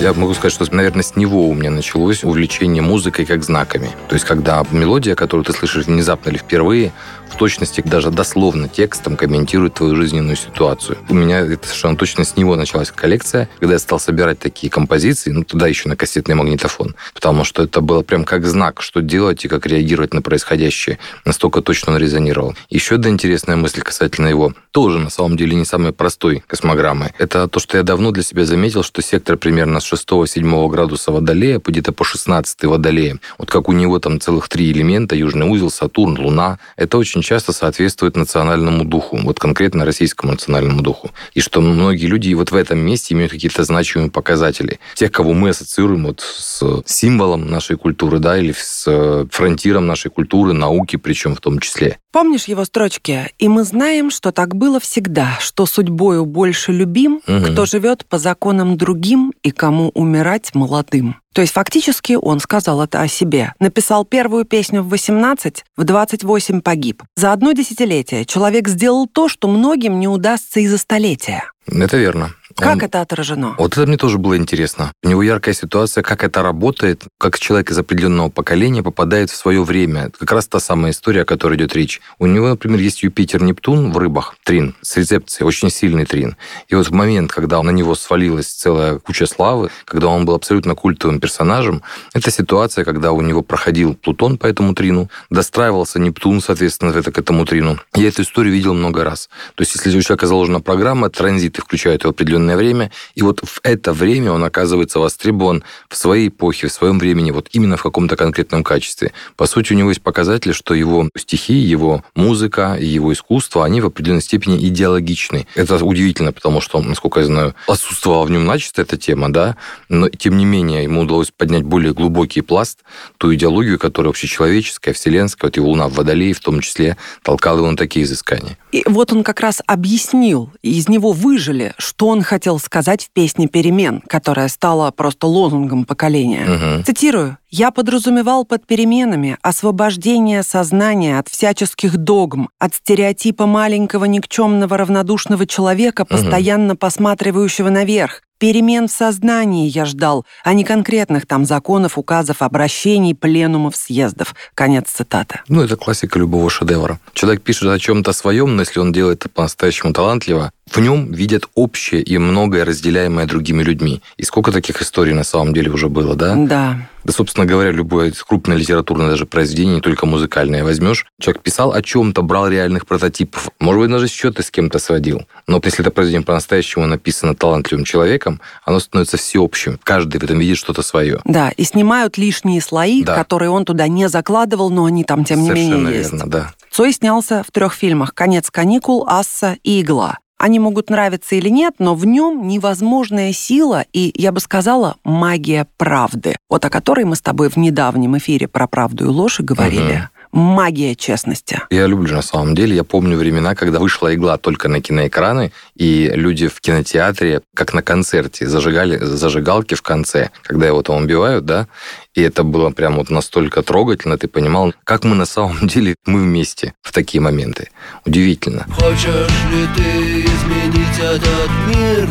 Я 0.00 0.14
могу 0.14 0.32
сказать, 0.32 0.54
что, 0.54 0.74
наверное, 0.74 1.02
с 1.02 1.14
него 1.14 1.46
у 1.46 1.52
меня 1.52 1.70
началось 1.70 2.24
увлечение 2.24 2.82
музыкой 2.82 3.26
как 3.26 3.44
знаками. 3.44 3.90
То 4.08 4.14
есть, 4.14 4.24
когда 4.24 4.64
мелодия, 4.70 5.14
которую 5.14 5.44
ты 5.44 5.52
слышишь 5.52 5.84
внезапно 5.84 6.30
или 6.30 6.38
впервые, 6.38 6.92
в 7.30 7.36
точности, 7.36 7.80
даже 7.80 8.10
дословно 8.10 8.68
текстом 8.68 9.16
комментирует 9.16 9.74
твою 9.74 9.96
жизненную 9.96 10.36
ситуацию. 10.36 10.98
У 11.08 11.14
меня 11.14 11.40
это 11.40 11.66
совершенно 11.66 11.96
точно 11.96 12.24
с 12.24 12.36
него 12.36 12.56
началась 12.56 12.90
коллекция, 12.90 13.48
когда 13.60 13.74
я 13.74 13.78
стал 13.78 14.00
собирать 14.00 14.38
такие 14.38 14.70
композиции, 14.70 15.30
ну, 15.30 15.44
туда 15.44 15.68
еще 15.68 15.88
на 15.88 15.96
кассетный 15.96 16.34
магнитофон, 16.34 16.96
потому 17.14 17.44
что 17.44 17.62
это 17.62 17.80
было 17.80 18.02
прям 18.02 18.24
как 18.24 18.46
знак, 18.46 18.82
что 18.82 19.00
делать 19.00 19.44
и 19.44 19.48
как 19.48 19.66
реагировать 19.66 20.12
на 20.12 20.22
происходящее. 20.22 20.98
Настолько 21.24 21.62
точно 21.62 21.92
он 21.92 21.98
резонировал. 21.98 22.56
Еще 22.68 22.96
одна 22.96 23.10
интересная 23.10 23.56
мысль 23.56 23.80
касательно 23.80 24.26
его, 24.26 24.52
тоже 24.72 24.98
на 24.98 25.10
самом 25.10 25.36
деле 25.36 25.54
не 25.54 25.64
самой 25.64 25.92
простой 25.92 26.42
космограммы. 26.46 27.12
Это 27.18 27.46
то, 27.48 27.60
что 27.60 27.76
я 27.76 27.82
давно 27.82 28.10
для 28.10 28.22
себя 28.22 28.44
заметил, 28.44 28.82
что 28.82 29.02
сектор 29.02 29.36
примерно 29.36 29.80
с 29.80 29.89
6-7 29.92 30.68
градуса 30.68 31.12
Водолея, 31.12 31.60
где-то 31.64 31.92
по 31.92 32.04
16 32.04 32.64
Водолея, 32.64 33.18
вот 33.38 33.50
как 33.50 33.68
у 33.68 33.72
него 33.72 33.98
там 33.98 34.20
целых 34.20 34.48
три 34.48 34.70
элемента, 34.72 35.14
Южный 35.16 35.48
узел, 35.48 35.70
Сатурн, 35.70 36.18
Луна, 36.18 36.58
это 36.76 36.98
очень 36.98 37.22
часто 37.22 37.52
соответствует 37.52 38.16
национальному 38.16 38.84
духу, 38.84 39.18
вот 39.22 39.38
конкретно 39.38 39.84
российскому 39.84 40.32
национальному 40.32 40.82
духу. 40.82 41.10
И 41.34 41.40
что 41.40 41.60
многие 41.60 42.06
люди 42.06 42.32
вот 42.34 42.50
в 42.50 42.54
этом 42.54 42.78
месте 42.78 43.14
имеют 43.14 43.32
какие-то 43.32 43.64
значимые 43.64 44.10
показатели. 44.10 44.78
Тех, 44.94 45.10
кого 45.12 45.32
мы 45.32 45.50
ассоциируем 45.50 46.06
вот 46.06 46.20
с 46.20 46.62
символом 46.86 47.50
нашей 47.50 47.76
культуры, 47.76 48.18
да, 48.18 48.38
или 48.38 48.52
с 48.56 49.26
фронтиром 49.30 49.86
нашей 49.86 50.10
культуры, 50.10 50.52
науки, 50.52 50.96
причем 50.96 51.34
в 51.34 51.40
том 51.40 51.58
числе. 51.58 51.98
Помнишь 52.12 52.44
его 52.44 52.64
строчки? 52.64 53.30
«И 53.38 53.48
мы 53.48 53.64
знаем, 53.64 54.10
что 54.10 54.32
так 54.32 54.54
было 54.56 54.80
всегда, 54.80 55.36
что 55.40 55.64
судьбою 55.66 56.26
больше 56.26 56.72
любим, 56.72 57.20
Мгм. 57.26 57.52
кто 57.52 57.66
живет 57.66 58.04
по 58.06 58.18
законам 58.18 58.76
другим 58.76 59.32
и 59.42 59.50
кому 59.50 59.79
умирать 59.88 60.54
молодым». 60.54 61.16
То 61.32 61.42
есть 61.42 61.52
фактически 61.52 62.18
он 62.20 62.40
сказал 62.40 62.82
это 62.82 63.00
о 63.00 63.08
себе. 63.08 63.54
Написал 63.60 64.04
первую 64.04 64.44
песню 64.44 64.82
в 64.82 64.88
18, 64.88 65.64
в 65.76 65.84
28 65.84 66.60
погиб. 66.60 67.02
За 67.16 67.32
одно 67.32 67.52
десятилетие 67.52 68.24
человек 68.24 68.68
сделал 68.68 69.06
то, 69.06 69.28
что 69.28 69.48
многим 69.48 70.00
не 70.00 70.08
удастся 70.08 70.60
и 70.60 70.66
за 70.66 70.76
столетия. 70.76 71.44
Это 71.66 71.96
верно. 71.96 72.34
Как 72.60 72.76
Он- 72.76 72.80
это 72.82 73.00
отражено? 73.00 73.54
Вот 73.58 73.72
это 73.72 73.86
мне 73.86 73.96
тоже 73.96 74.18
было 74.18 74.36
интересно. 74.36 74.92
У 75.02 75.08
него 75.08 75.22
яркая 75.22 75.54
ситуация, 75.54 76.02
как 76.02 76.22
это 76.24 76.42
работает, 76.42 77.04
как 77.18 77.38
человек 77.38 77.70
из 77.70 77.78
определенного 77.78 78.28
поколения 78.28 78.82
попадает 78.82 79.30
в 79.30 79.36
свое 79.36 79.62
время. 79.64 80.10
Как 80.18 80.30
раз 80.32 80.46
та 80.46 80.60
самая 80.60 80.92
история, 80.92 81.22
о 81.22 81.24
которой 81.24 81.56
идет 81.56 81.74
речь. 81.74 82.00
У 82.18 82.26
него, 82.26 82.48
например, 82.48 82.80
есть 82.80 83.02
Юпитер-Нептун 83.02 83.92
в 83.92 83.98
рыбах, 83.98 84.34
трин, 84.44 84.74
с 84.82 84.96
рецепцией, 84.96 85.46
очень 85.46 85.70
сильный 85.70 86.04
трин. 86.04 86.36
И 86.68 86.74
вот 86.74 86.88
в 86.88 86.92
момент, 86.92 87.32
когда 87.32 87.62
на 87.62 87.70
него 87.70 87.94
свалилась 87.94 88.48
целая 88.48 88.98
куча 88.98 89.26
славы, 89.26 89.70
когда 89.84 90.08
он 90.08 90.24
был 90.24 90.34
абсолютно 90.34 90.74
культовым 90.74 91.20
персонажем, 91.20 91.82
это 92.12 92.30
ситуация, 92.30 92.84
когда 92.84 93.12
у 93.12 93.20
него 93.20 93.42
проходил 93.42 93.94
Плутон 93.94 94.38
по 94.38 94.46
этому 94.46 94.74
трину, 94.74 95.08
достраивался 95.30 95.98
Нептун, 95.98 96.40
соответственно, 96.40 96.90
это 96.92 97.10
к 97.12 97.18
этому 97.18 97.44
трину. 97.46 97.78
Я 97.94 98.08
эту 98.08 98.22
историю 98.22 98.52
видел 98.52 98.74
много 98.74 99.04
раз. 99.04 99.28
То 99.54 99.62
есть, 99.62 99.74
если 99.74 99.96
у 99.98 100.02
человека 100.02 100.26
заложена 100.26 100.60
программа, 100.60 101.08
транзиты 101.10 101.62
включают 101.62 102.02
его 102.02 102.12
в 102.12 102.16
определенное 102.50 102.56
время, 102.56 102.90
и 103.14 103.22
вот 103.22 103.40
в 103.40 103.60
это 103.62 103.92
время 103.92 104.32
он 104.32 104.44
оказывается 104.44 104.98
востребован 104.98 105.64
в 105.88 105.96
своей 105.96 106.28
эпохе, 106.28 106.68
в 106.68 106.72
своем 106.72 106.98
времени, 106.98 107.30
вот 107.30 107.48
именно 107.52 107.76
в 107.76 107.82
каком-то 107.82 108.16
конкретном 108.16 108.64
качестве. 108.64 109.12
По 109.36 109.46
сути, 109.46 109.72
у 109.72 109.76
него 109.76 109.90
есть 109.90 110.02
показатель, 110.02 110.52
что 110.52 110.74
его 110.74 111.08
стихи, 111.16 111.54
его 111.54 112.04
музыка 112.14 112.76
его 112.80 113.12
искусство, 113.12 113.64
они 113.64 113.80
в 113.80 113.86
определенной 113.86 114.22
степени 114.22 114.56
идеологичны. 114.68 115.46
Это 115.54 115.84
удивительно, 115.84 116.32
потому 116.32 116.60
что, 116.60 116.80
насколько 116.82 117.20
я 117.20 117.26
знаю, 117.26 117.54
отсутствовала 117.66 118.24
в 118.24 118.30
нем 118.30 118.44
начисто 118.44 118.82
эта 118.82 118.96
тема, 118.96 119.32
да, 119.32 119.56
но 119.88 120.08
тем 120.08 120.36
не 120.36 120.44
менее 120.44 120.84
ему 120.84 121.02
удалось 121.02 121.30
поднять 121.30 121.62
более 121.62 121.92
глубокий 121.92 122.42
пласт, 122.42 122.80
ту 123.18 123.34
идеологию, 123.34 123.78
которая 123.78 124.10
общечеловеческая, 124.10 124.94
вселенская, 124.94 125.48
вот 125.48 125.56
его 125.56 125.70
Луна 125.70 125.88
в 125.88 125.94
Водолее 125.94 126.34
в 126.34 126.40
том 126.40 126.60
числе, 126.60 126.96
толкала 127.22 127.58
его 127.58 127.70
на 127.70 127.76
такие 127.76 128.04
изыскания. 128.04 128.56
И 128.72 128.82
вот 128.86 129.12
он 129.12 129.22
как 129.22 129.40
раз 129.40 129.62
объяснил, 129.66 130.50
из 130.62 130.88
него 130.88 131.12
выжили, 131.12 131.74
что 131.78 132.08
он 132.08 132.22
хотел 132.30 132.60
сказать 132.60 133.06
в 133.06 133.10
песне 133.10 133.48
«Перемен», 133.48 134.02
которая 134.02 134.46
стала 134.46 134.92
просто 134.92 135.26
лозунгом 135.26 135.84
поколения. 135.84 136.44
Мгм. 136.46 136.84
Цитирую. 136.84 137.38
«Я 137.52 137.72
подразумевал 137.72 138.44
под 138.44 138.64
переменами 138.64 139.36
освобождение 139.42 140.44
сознания 140.44 141.18
от 141.18 141.28
всяческих 141.28 141.96
догм, 141.96 142.48
от 142.60 142.74
стереотипа 142.76 143.46
маленького 143.46 144.04
никчемного 144.04 144.76
равнодушного 144.76 145.46
человека, 145.48 146.04
постоянно 146.04 146.76
посматривающего 146.76 147.68
наверх. 147.68 148.22
Перемен 148.38 148.88
в 148.88 148.92
сознании 148.92 149.68
я 149.68 149.84
ждал, 149.84 150.24
а 150.44 150.54
не 150.54 150.64
конкретных 150.64 151.26
там 151.26 151.44
законов, 151.44 151.98
указов, 151.98 152.40
обращений, 152.40 153.16
пленумов, 153.16 153.74
съездов». 153.74 154.34
Конец 154.54 154.88
цитаты. 154.88 155.40
Ну, 155.48 155.60
это 155.60 155.76
классика 155.76 156.20
любого 156.20 156.48
шедевра. 156.48 157.00
Человек 157.14 157.42
пишет 157.42 157.68
о 157.68 157.78
чем-то 157.78 158.12
своем, 158.12 158.54
но 158.54 158.62
если 158.62 158.78
он 158.78 158.92
делает 158.92 159.20
это 159.20 159.28
по-настоящему 159.28 159.92
талантливо, 159.92 160.52
в 160.70 160.78
нем 160.78 161.12
видят 161.12 161.48
общее 161.54 162.00
и 162.00 162.16
многое 162.16 162.64
разделяемое 162.64 163.26
другими 163.26 163.62
людьми. 163.62 164.00
И 164.16 164.22
сколько 164.22 164.52
таких 164.52 164.80
историй 164.80 165.12
на 165.12 165.24
самом 165.24 165.52
деле 165.52 165.70
уже 165.70 165.88
было, 165.88 166.14
да? 166.14 166.36
Да. 166.36 166.88
Да, 167.04 167.12
собственно 167.12 167.46
говоря, 167.46 167.70
любое 167.70 168.12
крупное 168.26 168.56
литературное 168.56 169.08
даже 169.10 169.26
произведение, 169.26 169.76
не 169.76 169.80
только 169.80 170.06
музыкальное, 170.06 170.64
возьмешь. 170.64 171.06
Человек 171.20 171.42
писал 171.42 171.72
о 171.72 171.82
чем-то, 171.82 172.22
брал 172.22 172.48
реальных 172.48 172.86
прототипов. 172.86 173.50
Может 173.58 173.80
быть, 173.80 173.90
даже 173.90 174.08
счеты 174.08 174.42
с 174.42 174.50
кем-то 174.50 174.78
сводил. 174.78 175.26
Но 175.46 175.56
вот 175.56 175.64
если 175.64 175.80
это 175.82 175.90
произведение 175.90 176.26
по-настоящему 176.26 176.86
написано 176.86 177.34
талантливым 177.34 177.84
человеком, 177.84 178.40
оно 178.64 178.80
становится 178.80 179.16
всеобщим. 179.16 179.78
Каждый 179.82 180.20
в 180.20 180.24
этом 180.24 180.38
видит 180.38 180.58
что-то 180.58 180.82
свое. 180.82 181.20
Да, 181.24 181.50
и 181.50 181.64
снимают 181.64 182.18
лишние 182.18 182.60
слои, 182.60 183.02
Да. 183.02 183.14
которые 183.14 183.50
он 183.50 183.64
туда 183.64 183.88
не 183.88 184.08
закладывал, 184.08 184.70
но 184.70 184.84
они 184.84 185.04
там, 185.04 185.24
тем 185.24 185.40
не 185.42 185.48
Совершенно 185.48 185.74
менее, 185.86 185.98
есть. 185.98 186.12
верно, 186.12 186.30
да. 186.30 186.52
Цой 186.70 186.92
снялся 186.92 187.42
в 187.46 187.50
трех 187.50 187.74
фильмах 187.74 188.14
«Конец 188.14 188.50
каникул», 188.50 189.04
«Асса» 189.08 189.56
и 189.62 189.80
«Игла». 189.80 190.18
Они 190.40 190.58
могут 190.58 190.88
нравиться 190.88 191.34
или 191.34 191.50
нет, 191.50 191.74
но 191.78 191.94
в 191.94 192.06
нем 192.06 192.48
невозможная 192.48 193.30
сила 193.30 193.84
и, 193.92 194.10
я 194.16 194.32
бы 194.32 194.40
сказала, 194.40 194.96
магия 195.04 195.66
правды, 195.76 196.34
вот 196.48 196.64
о 196.64 196.70
которой 196.70 197.04
мы 197.04 197.14
с 197.14 197.20
тобой 197.20 197.50
в 197.50 197.58
недавнем 197.58 198.16
эфире 198.16 198.48
про 198.48 198.66
правду 198.66 199.04
и 199.04 199.08
ложь 199.08 199.40
и 199.40 199.42
говорили. 199.42 200.08
Магия 200.32 200.94
честности. 200.94 201.60
Я 201.70 201.86
люблю 201.86 202.14
на 202.14 202.22
самом 202.22 202.54
деле. 202.54 202.76
Я 202.76 202.84
помню 202.84 203.16
времена, 203.16 203.54
когда 203.54 203.80
вышла 203.80 204.14
игла 204.14 204.36
только 204.38 204.68
на 204.68 204.80
киноэкраны, 204.80 205.52
и 205.74 206.10
люди 206.14 206.46
в 206.46 206.60
кинотеатре, 206.60 207.42
как 207.54 207.74
на 207.74 207.82
концерте, 207.82 208.46
зажигали 208.46 208.96
зажигалки 208.98 209.74
в 209.74 209.82
конце, 209.82 210.30
когда 210.42 210.66
его 210.66 210.82
там 210.82 211.04
убивают, 211.04 211.44
да, 211.44 211.66
и 212.14 212.22
это 212.22 212.44
было 212.44 212.70
прям 212.70 212.96
вот 212.96 213.10
настолько 213.10 213.62
трогательно, 213.62 214.18
ты 214.18 214.28
понимал, 214.28 214.72
как 214.84 215.04
мы 215.04 215.16
на 215.16 215.26
самом 215.26 215.66
деле, 215.66 215.96
мы 216.06 216.22
вместе 216.22 216.74
в 216.82 216.92
такие 216.92 217.20
моменты. 217.20 217.70
Удивительно. 218.04 218.66
Хочешь 218.70 219.44
ли 219.50 219.66
ты 219.76 220.22
изменить 220.22 220.98
этот 220.98 221.50
мир? 221.68 222.08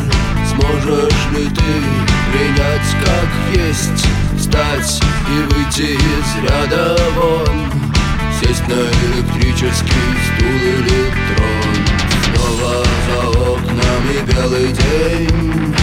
Сможешь 0.50 1.30
ли 1.36 1.48
ты 1.48 1.70
принять 2.32 2.90
как 3.04 3.64
есть? 3.66 4.06
Встать 4.38 5.00
и 5.28 5.54
выйти 5.54 5.92
из 5.92 6.48
ряда 6.48 6.98
вон 7.14 7.89
Сесть 8.40 8.66
на 8.68 8.72
электрический 8.72 10.10
стул 10.24 10.48
или 10.48 11.00
трон 11.28 11.72
Снова 12.24 12.72
за 13.06 13.20
окнами 13.38 14.16
белый 14.32 14.68
день. 14.72 15.74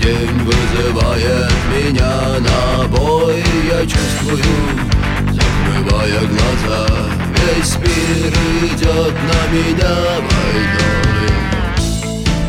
День 0.00 0.38
вызывает 0.44 1.52
меня 1.74 2.14
на 2.40 2.88
бой. 2.88 3.44
Я 3.70 3.82
чувствую, 3.82 4.42
закрывая 5.30 6.20
глаза. 6.20 6.86
Весь 7.34 7.76
мир 7.76 8.32
идет 8.62 9.12
на 9.12 9.40
меня 9.54 9.94
войной. 10.16 10.96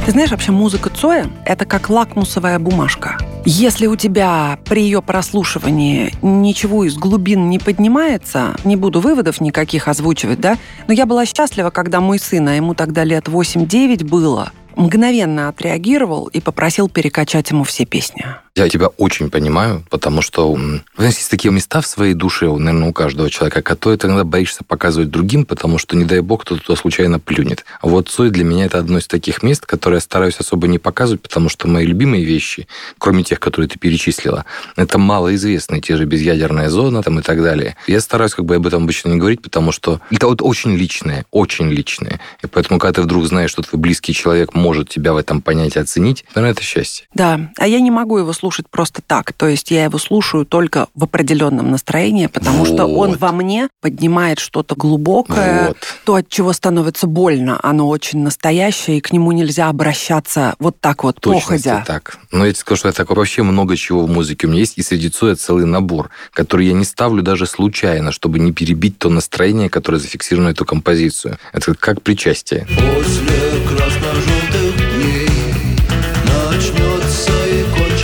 Ты 0.06 0.12
знаешь, 0.12 0.32
вообще 0.32 0.52
музыка 0.52 0.90
Цоя— 0.90 1.28
это 1.46 1.66
как 1.66 1.90
лакмусовая 1.90 2.58
бумажка. 2.58 3.18
Если 3.50 3.88
у 3.88 3.96
тебя 3.96 4.60
при 4.66 4.82
ее 4.82 5.02
прослушивании 5.02 6.12
ничего 6.22 6.84
из 6.84 6.98
глубин 6.98 7.50
не 7.50 7.60
поднимается, 7.60 8.58
не 8.66 8.76
буду 8.76 9.00
выводов 9.00 9.40
никаких 9.40 9.88
озвучивать, 9.88 10.42
да, 10.42 10.58
но 10.88 10.94
я 10.94 11.06
была 11.06 11.26
счастлива, 11.26 11.70
когда 11.70 12.02
мой 12.02 12.20
сын, 12.20 12.46
а 12.50 12.56
ему 12.56 12.74
тогда 12.74 13.06
лет 13.06 13.30
8-9 13.30 14.04
было, 14.04 14.52
мгновенно 14.76 15.48
отреагировал 15.48 16.28
и 16.28 16.42
попросил 16.42 16.90
перекачать 16.90 17.50
ему 17.52 17.64
все 17.64 17.86
песни. 17.86 18.26
Я 18.58 18.70
тебя 18.70 18.88
очень 18.88 19.30
понимаю, 19.30 19.84
потому 19.92 20.24
что 20.24 20.52
у 20.52 20.58
нас 20.58 21.16
есть 21.16 21.30
такие 21.30 21.52
места 21.52 21.80
в 21.80 21.86
своей 21.86 22.16
душе, 22.16 22.48
наверное, 22.48 22.90
у 22.90 22.94
каждого 22.94 23.30
человека, 23.30 23.62
которые 23.62 24.00
ты 24.00 24.08
иногда 24.08 24.24
боишься 24.24 24.64
показывать 24.64 25.12
другим, 25.12 25.46
потому 25.46 25.78
что, 25.78 25.96
не 25.96 26.06
дай 26.06 26.22
бог, 26.22 26.42
кто-то 26.42 26.64
туда 26.64 26.76
случайно 26.76 27.20
плюнет. 27.20 27.66
А 27.82 27.88
вот 27.88 28.10
Цой 28.10 28.32
для 28.32 28.44
меня 28.44 28.66
это 28.66 28.80
одно 28.80 28.98
из 28.98 29.06
таких 29.06 29.44
мест, 29.44 29.68
которые 29.68 29.98
я 29.98 30.02
стараюсь 30.02 30.40
особо 30.40 30.66
не 30.66 30.80
показывать, 30.80 31.22
потому 31.22 31.50
что 31.50 31.68
мои 31.68 31.86
любимые 31.86 32.26
вещи, 32.26 32.68
кроме 32.98 33.24
тех, 33.24 33.40
которые 33.40 33.70
ты 33.70 33.78
перечислила, 33.78 34.44
это 34.76 34.98
малоизвестные, 34.98 35.80
те 35.80 35.96
же 35.96 36.06
безъядерная 36.06 36.72
зона 36.72 37.04
там 37.04 37.20
и 37.20 37.22
так 37.22 37.44
далее. 37.44 37.76
Я 37.86 38.02
стараюсь 38.02 38.34
как 38.34 38.46
бы 38.46 38.56
об 38.56 38.66
этом 38.66 38.86
обычно 38.86 39.10
не 39.10 39.18
говорить, 39.18 39.44
потому 39.44 39.72
что 39.72 40.02
это 40.10 40.26
вот 40.26 40.42
очень 40.42 40.76
личное, 40.76 41.26
очень 41.30 41.70
личное. 41.70 42.20
И 42.42 42.48
поэтому, 42.48 42.80
когда 42.80 42.94
ты 42.94 43.02
вдруг 43.04 43.28
знаешь, 43.28 43.52
что 43.52 43.62
твой 43.62 43.80
близкий 43.80 44.14
человек 44.16 44.56
может 44.56 44.90
тебя 44.90 45.14
в 45.14 45.18
этом 45.18 45.44
понять 45.44 45.76
и 45.76 45.80
оценить, 45.80 46.26
наверное, 46.34 46.54
это 46.54 46.64
счастье. 46.64 47.06
Да, 47.14 47.52
а 47.58 47.68
я 47.68 47.80
не 47.82 47.92
могу 47.92 48.18
его 48.18 48.34
слушать 48.34 48.47
слушать 48.48 48.68
просто 48.70 49.02
так. 49.06 49.34
То 49.34 49.48
есть 49.48 49.72
я 49.72 49.84
его 49.84 49.98
слушаю 49.98 50.46
только 50.46 50.88
в 50.96 51.04
определенном 51.04 51.70
настроении, 51.70 52.28
потому 52.28 52.60
вот. 52.60 52.70
что 52.70 52.86
он 52.86 53.18
во 53.18 53.34
мне 53.34 53.68
поднимает 53.82 54.40
что-то 54.40 54.74
глубокое, 54.76 55.68
вот. 55.68 55.78
то, 56.06 56.16
от 56.16 56.30
чего 56.30 56.54
становится 56.54 57.08
больно. 57.08 57.60
Оно 57.62 57.90
очень 57.90 58.20
настоящее, 58.20 59.00
и 59.00 59.02
к 59.02 59.12
нему 59.12 59.34
нельзя 59.34 59.68
обращаться 59.68 60.56
вот 60.60 60.80
так 60.80 61.04
вот, 61.04 61.20
походя. 61.20 61.84
так. 61.86 62.20
Но 62.32 62.46
я 62.46 62.54
тебе 62.54 62.62
скажу, 62.62 62.80
что 62.80 62.88
я 62.88 62.94
так 62.94 63.10
вообще 63.10 63.44
много 63.44 63.76
чего 63.76 64.06
в 64.06 64.10
музыке 64.10 64.48
у 64.48 64.50
меня 64.50 64.62
есть, 64.62 64.78
и 64.78 64.82
среди 64.82 65.10
Цоя 65.10 65.36
целый 65.36 65.66
набор, 65.66 66.10
который 66.32 66.68
я 66.68 66.74
не 66.74 66.86
ставлю 66.86 67.22
даже 67.22 67.48
случайно, 67.48 68.14
чтобы 68.14 68.40
не 68.40 68.54
перебить 68.54 68.98
то 68.98 69.10
настроение, 69.10 69.70
которое 69.70 69.98
зафиксировано 69.98 70.50
эту 70.50 70.64
композицию. 70.64 71.38
Это 71.52 71.74
как 71.74 72.02
причастие. 72.02 72.66
После 72.66 73.28
красно-желтых 73.68 74.47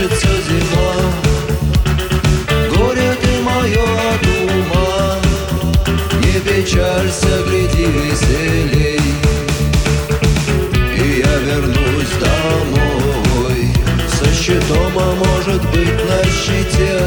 кончится 0.04 0.28
зима. 0.28 0.94
Горе 2.76 3.16
ты 3.22 3.42
мое 3.42 3.84
от 4.12 4.26
ума, 4.52 5.18
не 6.22 6.40
печалься, 6.40 7.44
гляди 7.48 7.86
веселей. 7.86 9.00
И 10.96 11.20
я 11.20 11.38
вернусь 11.38 12.16
домой 12.20 13.74
со 14.10 14.26
щитом, 14.44 14.94
а 14.98 15.16
может 15.16 15.62
быть 15.72 16.06
на 16.06 16.24
щите, 16.24 17.02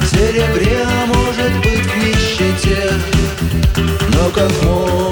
в 0.00 0.06
серебре, 0.06 0.84
а 0.84 1.06
может 1.06 1.52
быть 1.58 1.86
в 1.86 1.96
нищете, 1.96 2.92
но 4.12 4.30
как 4.30 4.50
можно 4.62 5.03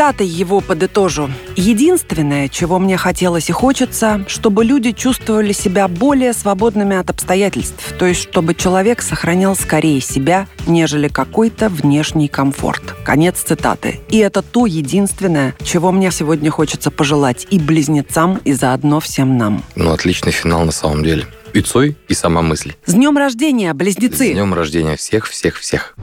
Цитатой 0.00 0.28
его 0.28 0.62
подытожу. 0.62 1.28
Единственное, 1.56 2.48
чего 2.48 2.78
мне 2.78 2.96
хотелось 2.96 3.50
и 3.50 3.52
хочется, 3.52 4.24
чтобы 4.28 4.64
люди 4.64 4.92
чувствовали 4.92 5.52
себя 5.52 5.88
более 5.88 6.32
свободными 6.32 6.96
от 6.96 7.10
обстоятельств, 7.10 7.92
то 7.98 8.06
есть 8.06 8.22
чтобы 8.22 8.54
человек 8.54 9.02
сохранял 9.02 9.54
скорее 9.54 10.00
себя, 10.00 10.46
нежели 10.66 11.08
какой-то 11.08 11.68
внешний 11.68 12.28
комфорт. 12.28 12.82
Конец 13.04 13.42
цитаты. 13.42 14.00
И 14.08 14.16
это 14.16 14.40
то 14.40 14.64
единственное, 14.64 15.54
чего 15.62 15.92
мне 15.92 16.10
сегодня 16.10 16.50
хочется 16.50 16.90
пожелать 16.90 17.46
и 17.50 17.58
близнецам, 17.58 18.40
и 18.42 18.54
заодно 18.54 19.00
всем 19.00 19.36
нам. 19.36 19.62
Ну, 19.76 19.90
отличный 19.92 20.32
финал 20.32 20.64
на 20.64 20.72
самом 20.72 21.04
деле. 21.04 21.26
И 21.52 21.60
Цой, 21.60 21.94
и 22.08 22.14
сама 22.14 22.40
мысль. 22.40 22.72
С 22.86 22.94
днем 22.94 23.18
рождения, 23.18 23.74
близнецы! 23.74 24.30
С 24.30 24.32
днем 24.32 24.54
рождения 24.54 24.96
всех, 24.96 25.26
всех, 25.26 25.58
всех. 25.58 25.94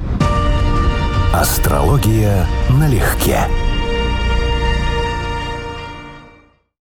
Астрология 1.33 2.47
налегке. 2.69 3.47